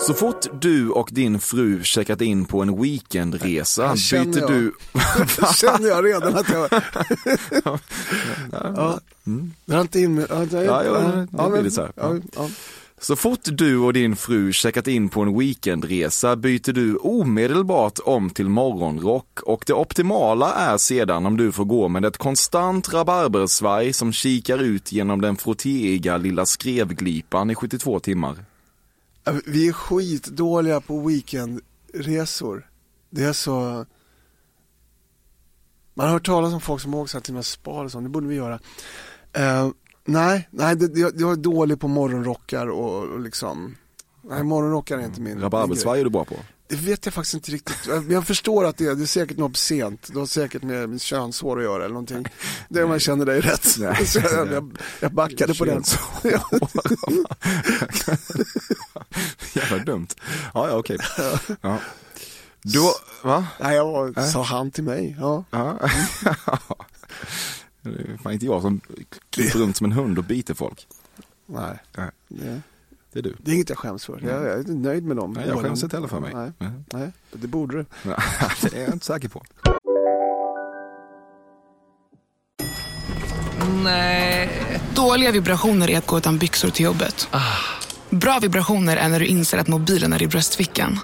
[0.00, 4.50] Så fort du och din fru checkat in på en weekendresa byter jag.
[4.50, 4.72] du...
[5.56, 6.68] känner jag redan att jag...
[8.76, 9.00] ja.
[9.66, 10.26] Dra inte in mig.
[10.28, 11.92] Ja, det- Ja, ja, det blir men- lite så här.
[11.96, 12.20] Ja, Ja.
[12.36, 12.48] ja.
[13.00, 18.30] Så fort du och din fru checkat in på en weekendresa byter du omedelbart om
[18.30, 23.92] till morgonrock och det optimala är sedan om du får gå med ett konstant rabarbersvaj
[23.92, 28.44] som kikar ut genom den frottéiga lilla skrevglipan i 72 timmar.
[29.26, 32.70] Äh, vi är skitdåliga på weekendresor.
[33.10, 33.86] Det är så...
[35.94, 38.10] Man har hört talas om folk som åker så här till spa och sånt, det
[38.10, 38.60] borde vi göra.
[39.32, 39.68] Äh,
[40.08, 43.76] Nej, nej det, jag, jag är dålig på morgonrockar och, och liksom...
[44.22, 45.40] Nej, morgonrockar är inte min.
[45.40, 46.34] Rabarbersvaj är du bra på.
[46.68, 47.86] Det vet jag faktiskt inte riktigt.
[47.88, 50.08] Jag jag förstår att det är, det är säkert något sent.
[50.12, 52.26] Det har säkert med könshår att göra eller någonting.
[52.68, 53.66] Det är om jag känner dig rätt.
[53.78, 54.06] Nej.
[54.06, 55.82] Så jag, jag, jag backade på den.
[59.54, 60.08] Jävla dumt.
[60.54, 60.98] Ja, ja, okej.
[61.60, 61.78] Ja.
[62.62, 62.80] Du,
[63.22, 63.46] va?
[63.60, 65.16] Nej, jag var, sa han till mig.
[65.20, 65.44] Ja.
[65.50, 65.78] Ja.
[67.96, 68.80] Det är fan inte jag som
[69.30, 70.86] kryper runt som en hund och biter folk.
[71.46, 72.60] Nej, Nej, det,
[73.12, 73.36] det är du.
[73.38, 74.20] det är inget jag skäms för.
[74.22, 75.32] Jag, jag är inte nöjd med dem.
[75.32, 76.34] Nej, jag skäms inte heller för mig.
[76.34, 76.70] Nej, Nej.
[76.92, 77.84] nej, det borde du.
[78.62, 79.42] det är jag inte säker på.
[84.94, 87.28] Dåliga vibrationer är att gå utan byxor till jobbet.
[88.10, 90.98] Bra vibrationer är när du inser att mobilen är i bröstfickan.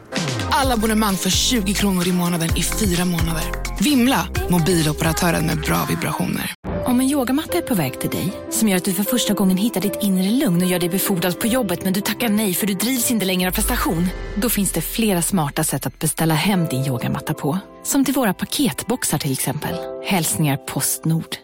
[0.50, 3.44] Alla abonnemang för 20 kronor i månaden i fyra månader.
[3.80, 4.28] Vimla!
[4.50, 6.54] Mobiloperatören med bra vibrationer.
[6.94, 9.56] Om en yogamatta är på väg till dig, som gör att du för första gången
[9.56, 12.66] hittar ditt inre lugn och gör dig befordrad på jobbet men du tackar nej för
[12.66, 14.06] du drivs inte längre av prestation.
[14.36, 17.58] Då finns det flera smarta sätt att beställa hem din yogamatta på.
[17.82, 19.74] Som till våra paketboxar till exempel.
[20.04, 21.36] Hälsningar Postnord.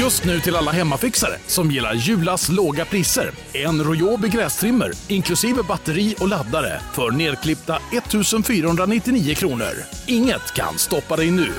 [0.00, 3.30] Just nu till alla hemmafixare som gillar Julas låga priser.
[3.52, 9.72] En Royobi grästrimmer inklusive batteri och laddare för nedklippta 1 499 kronor.
[10.06, 11.52] Inget kan stoppa dig nu.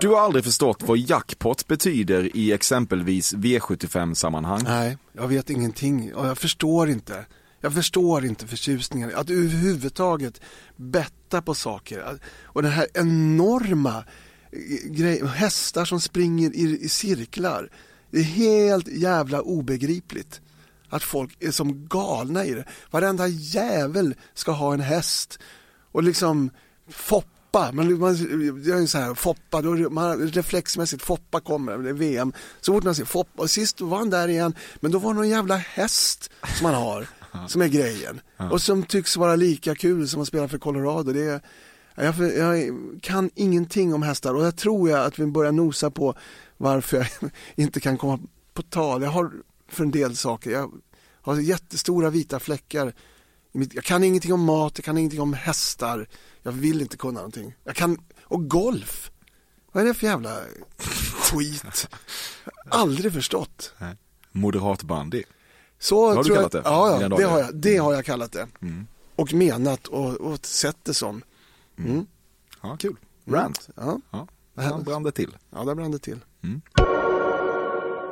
[0.00, 4.60] Du har aldrig förstått vad jackpot betyder i exempelvis V75-sammanhang?
[4.64, 7.26] Nej, jag vet ingenting och jag förstår inte.
[7.60, 9.12] Jag förstår inte förtjusningen.
[9.14, 10.40] Att överhuvudtaget
[10.76, 12.18] betta på saker.
[12.42, 14.04] Och den här enorma
[14.52, 17.70] eh, grejen, hästar som springer i, i cirklar.
[18.10, 20.40] Det är helt jävla obegripligt.
[20.88, 22.64] Att folk är som galna i det.
[22.90, 25.38] Varenda jävel ska ha en häst.
[25.92, 26.50] Och liksom
[27.46, 28.14] Foppa, man, man
[28.62, 32.32] gör ju så här, Foppa, då, man, reflexmässigt, Foppa kommer, det är VM.
[32.60, 35.16] Så fort man ser Foppa, och sist var han där igen, men då var det
[35.16, 37.06] någon jävla häst som man har,
[37.48, 38.20] som är grejen.
[38.50, 41.12] Och som tycks vara lika kul som att spela för Colorado.
[41.12, 41.40] Det är,
[41.94, 42.72] jag, jag
[43.02, 46.14] kan ingenting om hästar och jag tror jag att vi börjar nosa på
[46.56, 48.18] varför jag inte kan komma
[48.54, 49.02] på tal.
[49.02, 49.32] Jag har
[49.68, 50.72] för en del saker, jag
[51.22, 52.92] har jättestora vita fläckar.
[53.52, 56.08] Jag kan ingenting om mat, jag kan ingenting om hästar.
[56.46, 57.54] Jag vill inte kunna någonting.
[57.64, 59.10] Jag kan, och golf.
[59.72, 60.40] Vad är det för jävla
[61.20, 61.88] skit?
[62.68, 63.74] Aldrig förstått.
[64.32, 65.22] Moderat bandy.
[65.78, 68.04] Så Det har du kallat jag, det Ja, ja det, har jag, det har jag
[68.04, 68.48] kallat det.
[68.62, 68.86] Mm.
[69.16, 71.22] Och menat och, och sett det som.
[71.78, 72.06] Mm.
[72.62, 72.96] Ja, kul.
[73.24, 73.68] Rant.
[73.76, 74.00] Ja.
[74.10, 75.36] Ja, där brann det till.
[75.50, 76.20] Ja, där brann det till.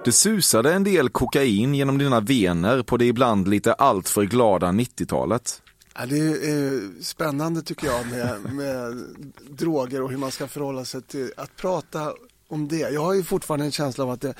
[0.05, 5.63] Det susade en del kokain genom dina vener på det ibland lite alltför glada 90-talet.
[5.95, 9.05] Ja, det är spännande tycker jag med, med
[9.51, 12.13] droger och hur man ska förhålla sig till att prata
[12.49, 12.79] om det.
[12.79, 14.35] Jag har ju fortfarande en känsla av att det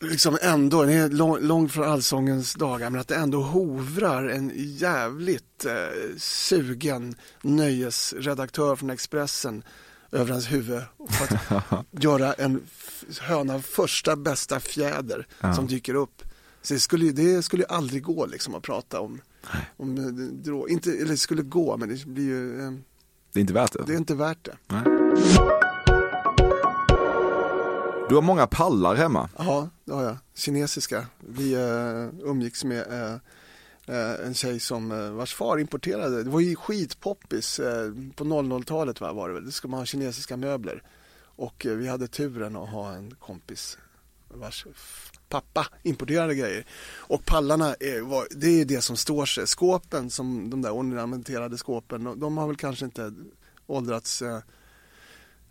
[0.00, 4.52] liksom ändå, det är lång- långt från allsångens dagar, men att det ändå hovrar en
[4.54, 9.62] jävligt eh, sugen nöjesredaktör från Expressen
[10.12, 12.62] över hans huvud för att göra en
[13.20, 15.54] höna första bästa fjäder Ja.
[15.54, 16.22] som dyker upp.
[16.62, 19.20] Så det skulle, ju- det skulle aldrig gå liksom att prata om,
[19.76, 20.04] om eh,
[20.44, 20.70] drog.
[20.70, 22.72] Inte, eller det skulle gå, men det blir ju, eh,
[23.32, 23.84] Det är inte värt det.
[23.86, 24.56] det är inte värt det.
[24.66, 24.82] Nej.
[28.08, 29.28] Du har många pallar hemma.
[29.38, 30.16] Ja, det har jag.
[30.34, 31.06] Kinesiska.
[31.18, 33.14] Vi uh, umgicks med eh,
[33.96, 39.00] eh, en tjej som uh, vars far importerade, det var ju skitpoppis eh, på 00-talet
[39.00, 40.82] va, var det väl, det ska man ha kinesiska möbler.
[41.20, 43.78] Och eh, vi hade turen att ha en kompis
[44.28, 44.66] vars
[45.28, 46.66] pappa importerade grejer.
[46.96, 49.46] Och pallarna, är, var, det är det som står sig.
[49.46, 53.12] Skåpen, som de där ornamenterade skåpen, de, de har väl kanske inte
[53.66, 54.38] åldrats eh,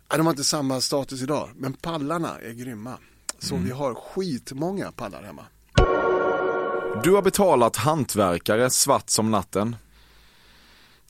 [0.08, 2.98] de har inte samma status idag, men pallarna är grymma.
[3.38, 3.66] Så Mm.
[3.66, 5.46] vi har skitmånga pallar hemma.
[7.04, 9.76] Du har betalat hantverkare svart som natten.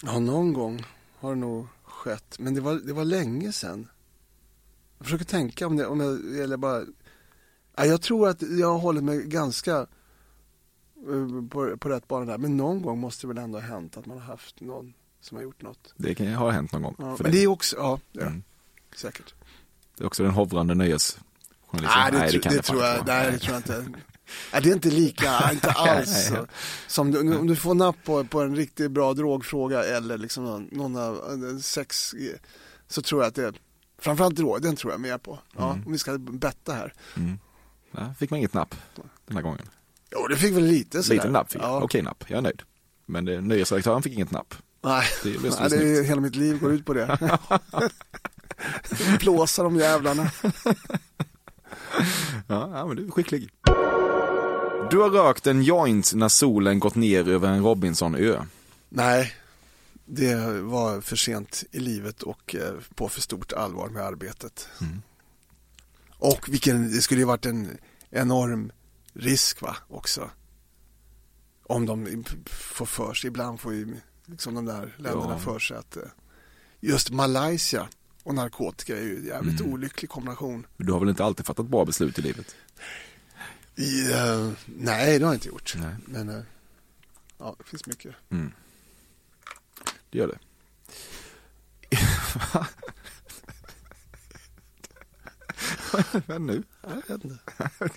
[0.03, 0.85] Ja, någon gång
[1.19, 3.89] har det nog skett, men det var, det var länge sedan.
[4.99, 6.85] Jag försöker tänka om det, om jag, eller bara...
[7.79, 9.76] Ja, jag tror att jag håller mig ganska
[11.09, 13.97] eh, på, på rätt bana där, men någon gång måste det väl ändå ha hänt
[13.97, 15.95] att man har haft någon som har gjort något.
[15.97, 16.95] Det kan ju ha hänt någon gång.
[16.99, 18.43] Ja, men det är också, ja, ja Mm.
[18.97, 19.35] säkert.
[19.97, 21.22] Det är också den hovrande nöjesjournalisten.
[22.12, 23.85] Nej, det, tro- kan det, fan tror jag, nej, det tror jag inte.
[24.53, 26.31] Nej, det är inte lika, inte alls.
[26.31, 26.49] Nej, nej.
[26.87, 30.68] Som du, om du får napp på, på en riktigt bra drogfråga eller liksom någon,
[30.72, 31.14] någon av
[31.55, 32.14] eh, sex
[32.89, 33.53] så tror jag att det,
[33.99, 35.39] framförallt drog, den tror jag mer på.
[35.57, 35.87] Ja, Mm.
[35.87, 36.93] Om vi ska betta här.
[37.16, 37.39] Mm.
[37.91, 38.74] Ja, fick man inget napp
[39.26, 39.68] den här gången.
[40.12, 41.16] Jo, det fick väl lite sådär.
[41.16, 41.68] Lite napp fick jag.
[41.70, 41.80] ja.
[41.82, 42.62] Okej napp, jag är nöjd.
[43.07, 44.55] Men det, nöjesredaktören fick inget napp.
[44.84, 47.18] Nej, Det vi nej det är, hela mitt liv går ut på det.
[49.20, 50.30] Blåsa de jävlarna.
[52.47, 53.51] Ja, ja, men du är skicklig.
[54.91, 58.43] Du har rökt en joint när solen gått ner över en Robinsonö.
[58.89, 59.32] Nej,
[60.05, 64.68] det var för sent i livet och eh, på för stort allvar med arbetet.
[64.80, 65.03] Mm.
[66.19, 67.79] Och vilken, det skulle ju varit en
[68.11, 68.73] enorm
[69.12, 70.31] risk va, också.
[71.62, 73.97] Om de får för sig, ibland får ju
[74.27, 75.39] liksom de där länderna Ja.
[75.39, 76.03] för sig att eh,
[76.81, 77.89] just Malaysia
[78.23, 79.73] och narkotika är ju en jävligt Mm.
[79.73, 80.66] olycklig kombination.
[80.77, 82.57] Du har väl inte alltid fattat bra beslut i livet?
[83.77, 85.75] I, eh, nej, det har jag inte gjort.
[85.77, 85.95] Nej.
[86.07, 86.43] Men eh,
[87.39, 88.14] ja, det finns mycket.
[88.31, 88.53] Mm.
[90.11, 90.39] Det gör det.
[96.26, 96.62] Vad nu?
[96.82, 97.39] Jag vet inte.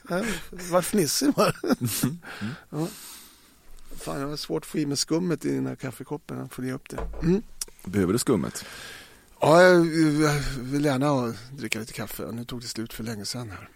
[0.10, 0.26] Jag
[0.72, 2.16] Vart fnissig var Mm.
[2.70, 2.88] ja.
[3.98, 6.38] Fan, det var svårt att få i mig skummet i den här kaffekoppen.
[6.38, 7.00] Jag får ge upp det.
[7.24, 7.42] Mm.
[7.84, 8.66] Behöver du skummet?
[9.40, 9.86] Ja, jag
[10.22, 12.32] jag vill gärna dricka lite kaffe.
[12.32, 13.70] Nu tog det slut för länge sedan här.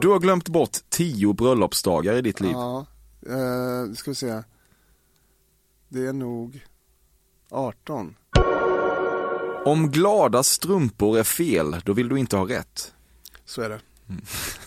[0.00, 2.50] Du har glömt bort tio bröllopsdagar i ditt liv.
[2.52, 2.86] Ja,
[3.26, 4.42] eh, ska vi se.
[5.88, 6.64] Det är nog
[7.50, 8.16] 18.
[9.64, 12.92] Om glada strumpor är fel, då vill du inte ha rätt.
[13.44, 13.80] Så är det.
[14.08, 14.22] Mm.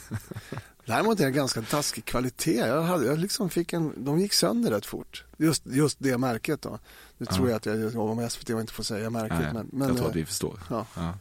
[0.86, 2.58] Däremot är det ganska taskig kvalitet.
[2.58, 5.24] Jag, hade, jag liksom fick en, de gick sönder rätt fort.
[5.38, 6.80] Just, just det märket då.
[7.18, 7.36] Nu Ja.
[7.36, 9.40] tror jag att jag jobbar med SVT och inte får säga märket.
[9.40, 10.60] Nej, men, men, jag tror eh, att vi förstår.
[10.70, 10.86] Ja.
[10.96, 11.14] Ja.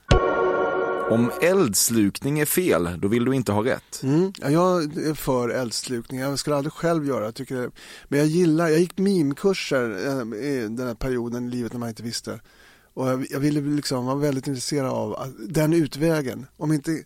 [1.10, 4.02] Om eldslukning är fel, då vill du inte ha rätt.
[4.02, 6.20] Mm, ja, jag är för eldslukning.
[6.20, 7.70] Jag skulle aldrig själv göra jag tycker det.
[8.08, 11.88] Men jag gillar, jag gick mimkurser eh, i den här perioden i livet när man
[11.88, 12.40] inte visste.
[12.94, 16.46] Och jag, jag ville liksom vara väldigt intresserad av att- den utvägen.
[16.56, 17.02] Om inte,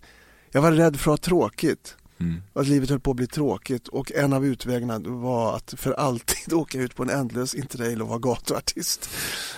[0.51, 1.95] jag var rädd för att ha tråkigt.
[2.21, 2.43] Mm.
[2.53, 6.53] Att livet höll på att bli tråkigt och en av utvägarna var att för alltid
[6.53, 9.11] åka ut på en ändlös interrail och vara gatuartist.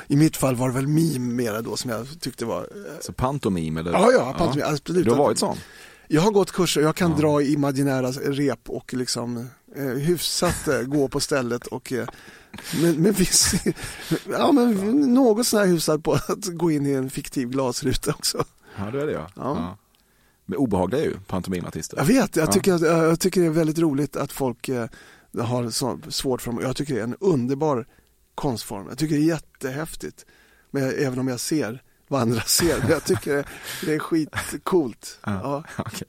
[0.09, 2.69] I mitt fall var det väl meme mera då som jag tyckte var
[3.01, 3.93] Så pantomim eller?
[3.93, 5.05] Ja, ja, pantomim, absolut.
[5.05, 5.57] Du har varit sån?
[6.09, 10.81] Jag har gått kurser, jag kan dra i imaginära rep och liksom eh, hyfsat eh,
[10.83, 12.07] gå på stället och eh,
[12.83, 13.55] men, men viss,
[14.31, 14.75] ja men
[15.15, 18.45] något sån här hyfsat på att gå in i en fiktiv glasruta också.
[18.79, 19.27] Ja, det är det ja.
[19.37, 19.43] Ja.
[19.57, 19.77] ja.
[20.47, 21.97] Men obehagliga är ju pantomimartister.
[21.97, 22.53] Jag vet, jag Ja.
[22.53, 24.87] tycker, att, jag tycker det är väldigt roligt att folk eh,
[25.41, 26.61] har så svårt för dem.
[26.63, 27.87] Jag tycker det är en underbar
[28.35, 28.87] konstform.
[28.89, 30.27] Jag tycker det är jättehäftigt.
[30.71, 32.79] Men jag, även om jag ser vad andra ser.
[32.79, 33.45] Men jag tycker det,
[33.87, 35.19] det är skitcoolt.
[35.25, 35.65] Ja.
[35.79, 36.09] Okej.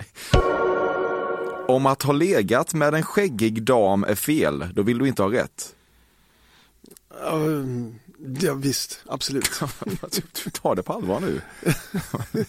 [1.68, 5.32] Om att ha legat med en skäggig dam är fel, då vill du inte ha
[5.32, 5.76] rätt.
[8.42, 9.50] Ja, visst, absolut.
[10.44, 11.42] Du tar det på allvar nu.
[11.64, 12.42] Ja,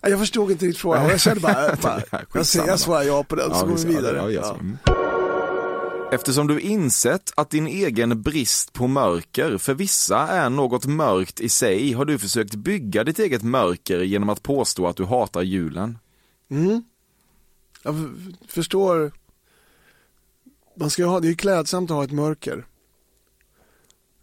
[0.08, 1.08] Jag förstod inte riktigt frågan.
[1.08, 2.02] Jag kände bara, bara
[2.34, 4.32] jag, ser, jag svarar ja på den så går vi vidare.
[4.32, 4.54] ja.
[4.54, 4.78] Mm.
[6.12, 11.48] Eftersom du insett att din egen brist på mörker för vissa är något mörkt i
[11.48, 15.98] sig har du försökt bygga ditt eget mörker genom att påstå att du hatar julen.
[16.50, 16.84] Mm.
[17.82, 18.10] Jag
[18.48, 19.12] förstår.
[20.76, 22.64] Man ska ha, det är klädsamt att ha ett mörker.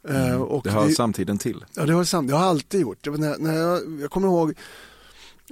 [0.10, 0.76] Eh, och Mm.
[0.76, 1.66] Det hör samtiden till.
[1.76, 3.04] Ja, det har, sam, det har alltid gjort.
[3.04, 4.54] Det när, när jag, jag kommer ihåg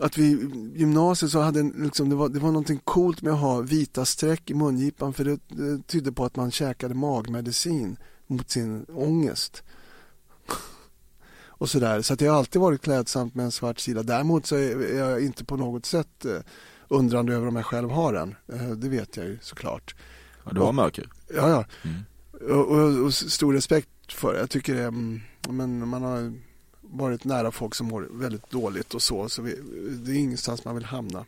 [0.01, 3.33] att vi i gymnasiet så hade en, liksom, det, var, det var någonting coolt med
[3.33, 7.97] att ha vita streck i mungipan för det, det tydde på att man käkade magmedicin
[8.27, 9.63] mot sin ångest.
[11.47, 12.01] Och sådär.
[12.01, 14.03] Så att det har alltid varit klädsamt med en svart sida.
[14.03, 16.31] Däremot så är jag inte på något sätt eh,
[16.87, 18.35] undrande över om jag själv har den.
[18.53, 19.95] Eh, det vet jag ju såklart.
[20.45, 21.09] Ja, du har Och- mörker.
[21.35, 21.65] Ja, ja.
[21.83, 21.97] Mm.
[22.49, 24.39] Och, och, och stor respekt för det.
[24.39, 24.91] Jag tycker det, är,
[25.51, 26.33] men man har
[26.81, 29.29] varit nära folk som mår väldigt dåligt och så.
[29.29, 29.55] så vi,
[30.05, 31.25] det är ingenstans man vill hamna.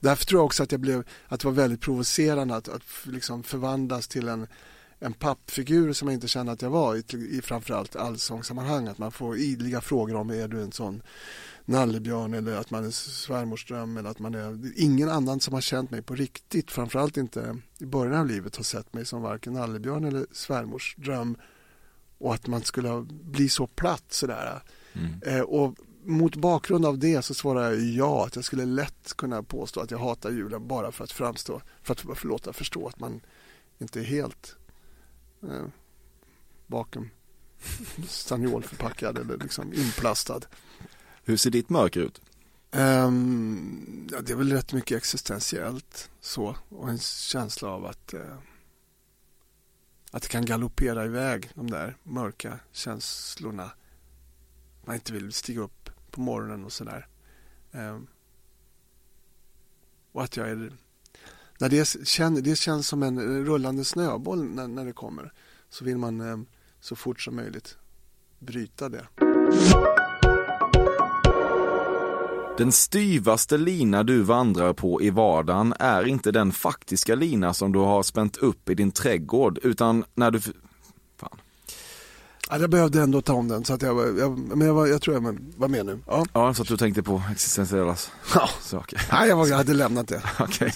[0.00, 3.42] Därför tror jag också att, jag blev, att det var väldigt provocerande att, att liksom
[3.42, 4.46] förvandlas till en,
[5.04, 8.88] en pappfigur som jag inte kände att jag var i, i framförallt allsångssammanhang.
[8.88, 11.02] Att man får idliga frågor om är du en sån
[11.64, 15.90] nallebjörn eller att man är svärmorsdröm eller att man är ingen annan som har känt
[15.90, 20.04] mig på riktigt framförallt inte i början av livet har sett mig som varken nallebjörn
[20.04, 21.36] eller svärmorsdröm
[22.18, 24.62] och att man skulle bli så platt sådär.
[24.92, 25.20] Mm.
[25.26, 25.74] Eh, och
[26.04, 29.90] mot bakgrund av det så svarar jag ja att jag skulle lätt kunna påstå att
[29.90, 33.20] jag hatar julen bara för att framstå, för att förlåta förstå att man
[33.78, 34.56] inte är helt
[35.50, 35.66] eh,
[36.66, 37.10] bakom
[38.08, 40.40] stanniolförpackad eller liksom inplastad.
[41.24, 42.20] Hur ser ditt mörker ut?
[42.70, 48.38] Ehm, ja, det är väl rätt mycket existentiellt så och en känsla av att eh,
[50.10, 53.70] att det kan galoppera iväg de där mörka känslorna.
[54.84, 57.08] Man inte vill stiga upp på morgonen och sådär.
[57.72, 58.06] Ehm,
[60.12, 60.72] och att jag är
[61.64, 65.32] när det, känner, det känns som en eh, rullande snöboll när, när det kommer
[65.68, 66.36] så vill man eh,
[66.80, 67.76] så fort som möjligt
[68.38, 69.06] bryta det.
[72.58, 77.78] Den styvaste lina du vandrar på i vardagen är inte den faktiska lina som du
[77.78, 80.40] har spänt upp i din trädgård, utan när du...
[82.54, 85.02] Ja, jag behövde ändå ta om den så att jag, jag, men jag, var, jag
[85.02, 85.98] tror jag var med nu.
[86.06, 86.24] Ja.
[86.32, 87.96] Ja, så att du tänkte på existentiella
[88.34, 88.48] Ja.
[88.62, 89.02] saker.
[89.12, 90.22] Nej, jag, var, jag hade lämnat det.
[90.38, 90.72] Okej.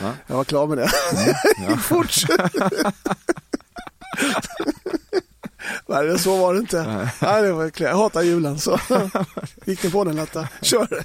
[0.00, 0.12] Ja.
[0.26, 0.90] Jag var klar med det.
[1.68, 1.76] Ja.
[1.82, 2.14] Fort.
[5.86, 7.08] Nej, så var det inte.
[7.20, 7.70] Nej, det var.
[7.76, 8.80] Jag hatar julen så
[9.64, 10.48] gick ni på den Lotta.
[10.62, 11.04] Kör.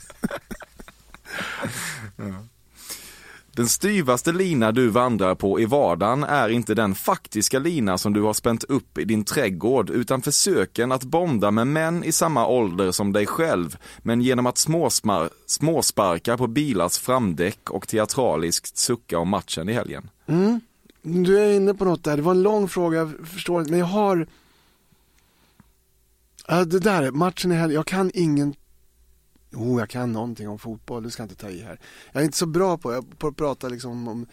[3.56, 8.22] Den styvaste lina du vandrar på i vardagen är inte den faktiska lina som du
[8.22, 12.92] har spänt upp i din trädgård, utan försöken att bonda med män i samma ålder
[12.92, 19.30] som dig själv, men genom att småsmar- småsparka på bilars framdäck och teatraliskt sucka om
[19.30, 20.10] matchen i helgen.
[20.28, 20.60] Mm.
[21.02, 22.16] Du är inne på något där.
[22.16, 23.72] Det var en lång fråga, jag förstår inte.
[23.72, 24.28] Men jag har...
[26.48, 27.76] Ja, det där, matchen i helgen.
[27.76, 28.56] Jag kan ingen...
[29.56, 31.04] Jo, jag kan någonting om fotboll.
[31.04, 31.80] Det ska inte ta i här.
[32.12, 34.26] Jag är inte så bra på, på att prata liksom om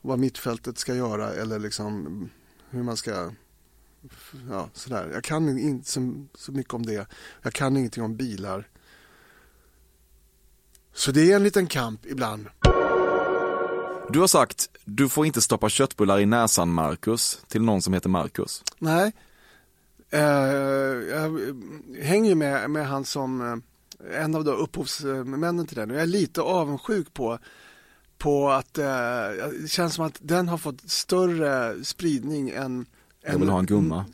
[0.00, 2.28] vad mittfältet ska göra eller liksom
[2.70, 3.30] hur man ska
[4.50, 5.10] ja, sådär.
[5.12, 7.06] Jag kan inte så, så mycket om det.
[7.42, 8.68] Jag kan ingenting om bilar.
[10.92, 12.46] Så det är en liten kamp ibland.
[14.10, 18.08] Du har sagt, du får inte stoppa köttbullar i näsan Marcus, till någon som heter
[18.08, 18.64] Marcus.
[18.78, 19.12] Nej.
[20.10, 21.40] Eh, jag
[22.02, 23.56] hänger ju med, med han som eh,
[24.12, 27.38] en av de upphovsmännen till den och jag är lite avundsjuk på,
[28.18, 28.84] på att eh,
[29.62, 32.86] det känns som att den har fått större spridning än
[33.22, 34.04] Jag vill ha en gumma.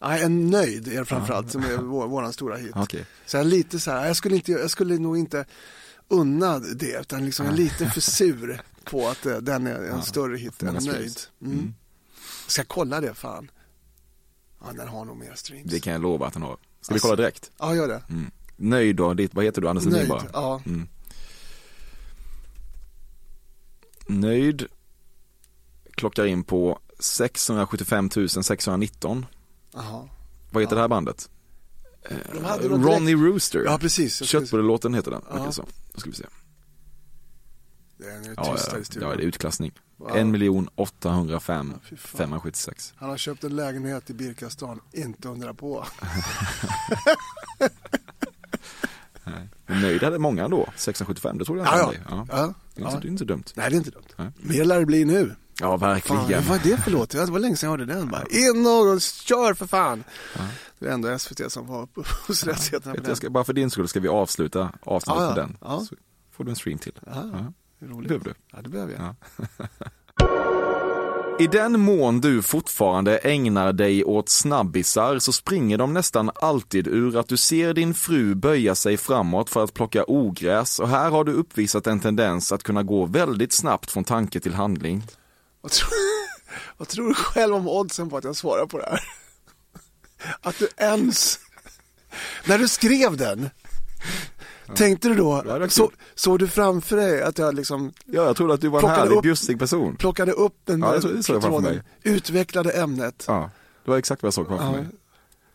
[0.00, 2.72] Nej, en nöjd är det framförallt som är vår, våran stora hit.
[2.74, 3.06] Okej.
[3.26, 5.44] Så jag är lite så här, jag skulle, inte, jag skulle nog inte
[6.08, 10.02] unna det utan liksom jag är lite för sur på att eh, den är en
[10.02, 11.20] större hit än nöjd.
[11.42, 11.52] Mm.
[11.58, 11.74] Mm.
[12.46, 13.50] Ska kolla det fan?
[14.60, 15.70] Ja, den har nog mer streams.
[15.70, 16.56] Det kan jag lova att den har.
[16.80, 17.50] Ska vi Alltså, kolla direkt?
[17.58, 18.02] Ja, gör det.
[18.08, 18.30] Mm.
[18.56, 19.68] Nöjd då, ditt, vad heter du?
[19.68, 20.22] Anders Nöjd, bara?
[20.32, 20.60] ja.
[20.66, 20.88] Mm.
[24.06, 24.66] Nöjd
[25.94, 28.10] klockar in på 675
[28.42, 29.26] 619.
[29.74, 30.08] Jaha.
[30.50, 31.30] Vad heter det här bandet?
[32.32, 33.62] De hade något Ronnie direkt- Rooster.
[33.66, 34.22] Ja, precis.
[34.24, 35.22] Köttbullelåten heter den.
[35.30, 35.44] Ja.
[35.44, 35.52] Ja.
[35.52, 35.66] Så.
[35.92, 36.24] Då ska vi se.
[37.98, 39.72] Det är en Ja, ja, ja, det är utklassning.
[39.96, 40.16] Wow.
[40.16, 42.18] 1 miljon 805 fy fan.
[42.18, 42.92] 576.
[42.96, 45.86] Han har köpt en lägenhet i Birkastan, inte undra på.
[49.66, 51.92] Nöjd hade många då, 675, det tror jag Ja, ja.
[52.10, 52.26] ja.
[52.30, 53.00] Ja, Det, är inte, ja.
[53.00, 53.44] det är inte dumt.
[53.54, 54.04] Nej, det är inte dumt.
[54.16, 54.30] Nej.
[54.36, 55.34] Mer lär det bli nu.
[55.60, 56.22] Ja, verkligen.
[56.28, 57.10] Fan, vad är det för låt?
[57.10, 58.08] Det var länge sedan jag hörde den.
[58.08, 60.04] Bara, in och kör för fan.
[60.78, 61.88] Det är ändå SVT som var
[62.26, 65.34] hos rättigheterna ska, bara för din skull ska vi avsluta avsnittet Ja, ja.
[65.34, 65.56] med den.
[65.60, 65.80] Ja.
[65.88, 65.94] Så
[66.32, 66.98] får du en stream till.
[67.06, 67.52] Ja, Ja.
[67.88, 68.08] roligt.
[68.08, 68.34] behöver du.
[68.52, 69.14] Ja, det behöver jag.
[71.38, 77.16] I den mån du fortfarande ägnar dig åt snabbisar så springer de nästan alltid ur
[77.16, 81.24] att du ser din fru böja sig framåt för att plocka ogräs och här har
[81.24, 85.02] du uppvisat en tendens att kunna gå väldigt snabbt från tanke till handling.
[85.60, 85.90] Vad, tror,
[86.76, 89.00] vad tror du själv om oddsen på att jag svarar på det här?
[90.40, 91.38] Att du ens,
[92.44, 93.50] när du skrev den,
[94.74, 98.54] tänkte du då, det så, såg du framför dig att jag liksom Ja, jag trodde
[98.54, 99.96] att du var en härlig, upp- bjussig person.
[99.96, 103.24] plockade upp den Ja, där det det jag tråden, utvecklade ämnet?
[103.28, 103.50] Ja,
[103.84, 104.72] det var exakt vad jag såg framför Ja.
[104.72, 104.86] mig.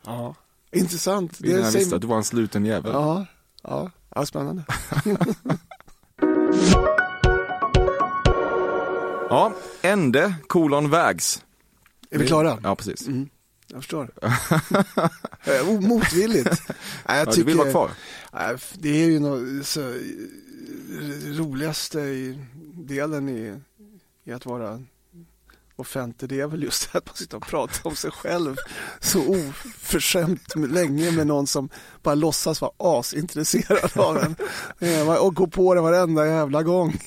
[0.06, 0.36] Ja.
[0.72, 1.42] Intressant.
[1.42, 2.92] Innan jag visste att du var en sluten jävel.
[2.94, 3.26] Ja,
[3.64, 4.64] ja, ja spännande.
[9.30, 11.44] Ja, ände, kolon, vägs.
[12.10, 12.58] Är vi klara?
[12.64, 13.08] Ja, precis.
[13.08, 13.30] Mm,
[13.70, 14.10] jag förstår.
[15.44, 16.62] Eh, Motvilligt.
[17.08, 17.92] Nej, jag Ja, du vill vara kvar.
[18.74, 19.96] Det är ju något så, eh,
[21.38, 22.40] roligaste i
[22.74, 23.60] delen i,
[24.24, 24.82] i att vara
[25.76, 26.30] offentlig.
[26.30, 28.56] Det är väl just att man sitter och pratar om sig själv
[29.00, 31.70] så oförskämt länge med någon som
[32.04, 34.36] bara låtsas vara asintresserad av en.
[34.80, 37.00] Eh, Och går på det varenda jävla gång.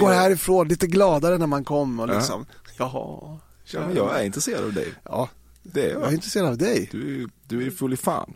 [0.00, 2.14] Går härifrån lite gladare när man kom och Ja.
[2.14, 2.46] liksom,
[2.78, 3.38] jaha.
[3.64, 4.94] Ja, jag är intresserad av dig.
[5.04, 5.28] Ja,
[5.72, 6.88] Det är jag är intresserad av dig.
[6.92, 8.34] Du, du är full i fan.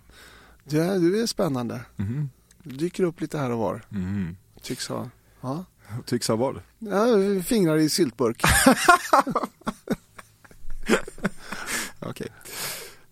[0.64, 1.80] Du är, du är spännande.
[1.96, 2.30] Mhm.
[2.62, 3.82] Du dyker upp lite här och var.
[3.88, 4.36] Mhm.
[4.62, 5.10] Tycks ha.
[5.40, 5.64] Ja.
[6.06, 6.60] Tycks ha vad?
[6.78, 7.06] ja,
[7.44, 8.42] fingrar i syltburk.
[12.00, 12.28] Okej.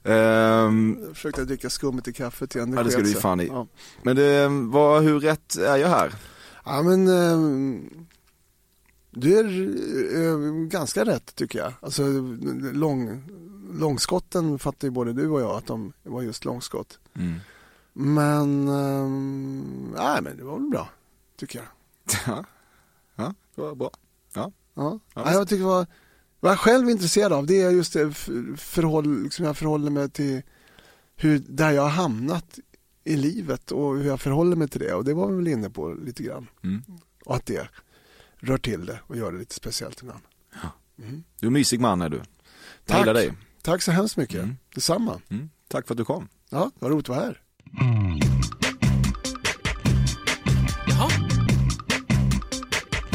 [0.05, 2.73] Ehm, Jag försökte dricka skummet i kaffet igen.
[2.73, 3.47] ja, det ska du ge fan i.
[3.47, 3.66] Ja,
[4.03, 6.14] Men det, vad, hur rätt är jag här?
[6.64, 7.91] ja men ehm,
[9.11, 9.45] du är
[10.27, 10.39] eh,
[10.69, 11.73] ganska rätt tycker jag.
[11.81, 12.03] Alltså
[12.73, 13.23] lång,
[13.73, 16.99] långskotten fattar ju både du och jag att de var just långskott.
[17.14, 17.39] Mm.
[17.93, 20.89] Men, ehm, nej men det var väl bra
[21.37, 21.66] tycker jag.
[22.27, 22.45] Ja.
[23.16, 23.91] ja, det var bra.
[24.35, 24.53] Ja.
[24.75, 24.99] Ja.
[25.14, 25.87] Ja, Ja, jag tycker vad,
[26.41, 28.12] vad jag själv är intresserad av det är just det
[28.57, 30.43] förhåll, liksom jag förhåller mig till
[31.16, 32.59] hur, där jag har hamnat
[33.05, 35.71] i livet och hur jag förhåller mig till det och det var vi väl inne
[35.71, 36.47] på lite grann.
[36.64, 36.83] Mm.
[37.25, 37.69] Och att det
[38.37, 40.21] rör till det och gör det lite speciellt ibland.
[40.99, 41.25] Mm.
[41.41, 42.16] Du är en mysig man är du.
[42.16, 42.27] Jag
[42.85, 42.99] Tack.
[42.99, 43.33] gillar dig.
[43.62, 44.42] Tack så hemskt mycket.
[44.42, 44.56] Mm.
[44.74, 45.20] Detsamma.
[45.30, 45.50] Mm.
[45.68, 46.28] Tack för att du kom.
[46.50, 47.40] Ja, vad roligt att vara här.
[50.88, 51.09] Jaha.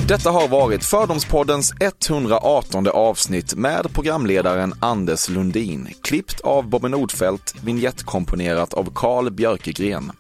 [0.08, 8.74] Detta har varit Fördomspoddens 118 avsnitt med programledaren Anders Lundin, klippt av Bobby Nordfeldt, vignettkomponerat
[8.74, 10.12] av Carl Björkegren.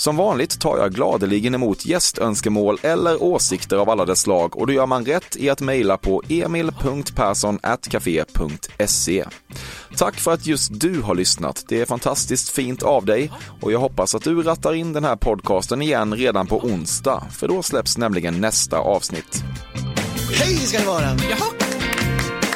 [0.00, 4.72] Som vanligt tar jag gladeligen emot gästönskemål eller åsikter av alla dess slag och då
[4.72, 9.24] gör man rätt i att mejla på emil.perssonatcafe.se.
[9.96, 11.64] Tack för att just du har lyssnat.
[11.68, 15.16] Det är fantastiskt fint av dig och jag hoppas att du rattar in den här
[15.16, 19.42] podcasten igen redan på onsdag, för då släpps nämligen nästa avsnitt.
[20.34, 21.16] Hej ska det vara!
[21.30, 21.50] Jaha,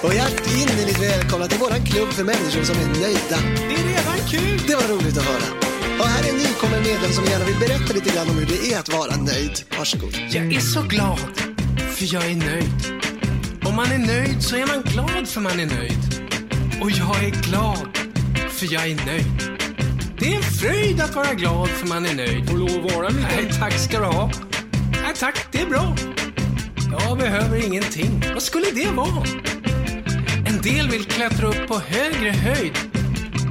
[0.03, 3.37] Och hjärtinnerligt välkomna till våran klubb för människor som är nöjda.
[3.69, 4.61] det är redan kul.
[4.67, 5.64] Det var roligt att höra.
[6.05, 8.73] Och här är en nykommen medlem som gärna vill berätta lite grann om hur det
[8.73, 9.65] är att vara nöjd.
[9.79, 10.15] Varsågod.
[10.31, 11.19] Jag är så glad,
[11.97, 13.03] för jag är nöjd.
[13.65, 16.03] Om man är nöjd så är man glad för man är nöjd.
[16.83, 17.89] Och jag är glad,
[18.51, 19.59] för jag är nöjd.
[20.19, 22.49] Det är en fröjd att vara glad för man är nöjd.
[22.51, 23.29] Får lov att vara lite?
[23.37, 24.31] Nej, tack ska du ha.
[25.03, 25.97] Nej, tack, det är bra.
[26.91, 28.25] Jag behöver ingenting.
[28.35, 29.25] Vad skulle det vara?
[30.47, 32.73] En del vill klättra upp på högre höjd.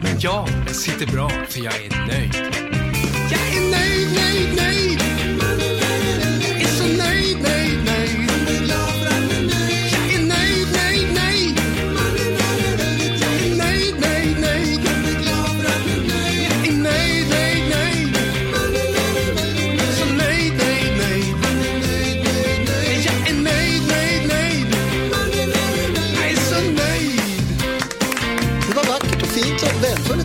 [0.03, 2.35] Men jag, jag sitter bra för jag är nöjd.
[3.31, 5.02] Jag är nöjd, nöjd, nöjd.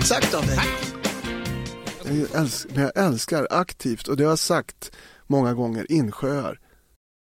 [0.08, 0.58] Sagt av dig.
[2.04, 4.92] Jag älskar, men jag älskar aktivt och det har jag sagt
[5.26, 6.60] många gånger insjöar.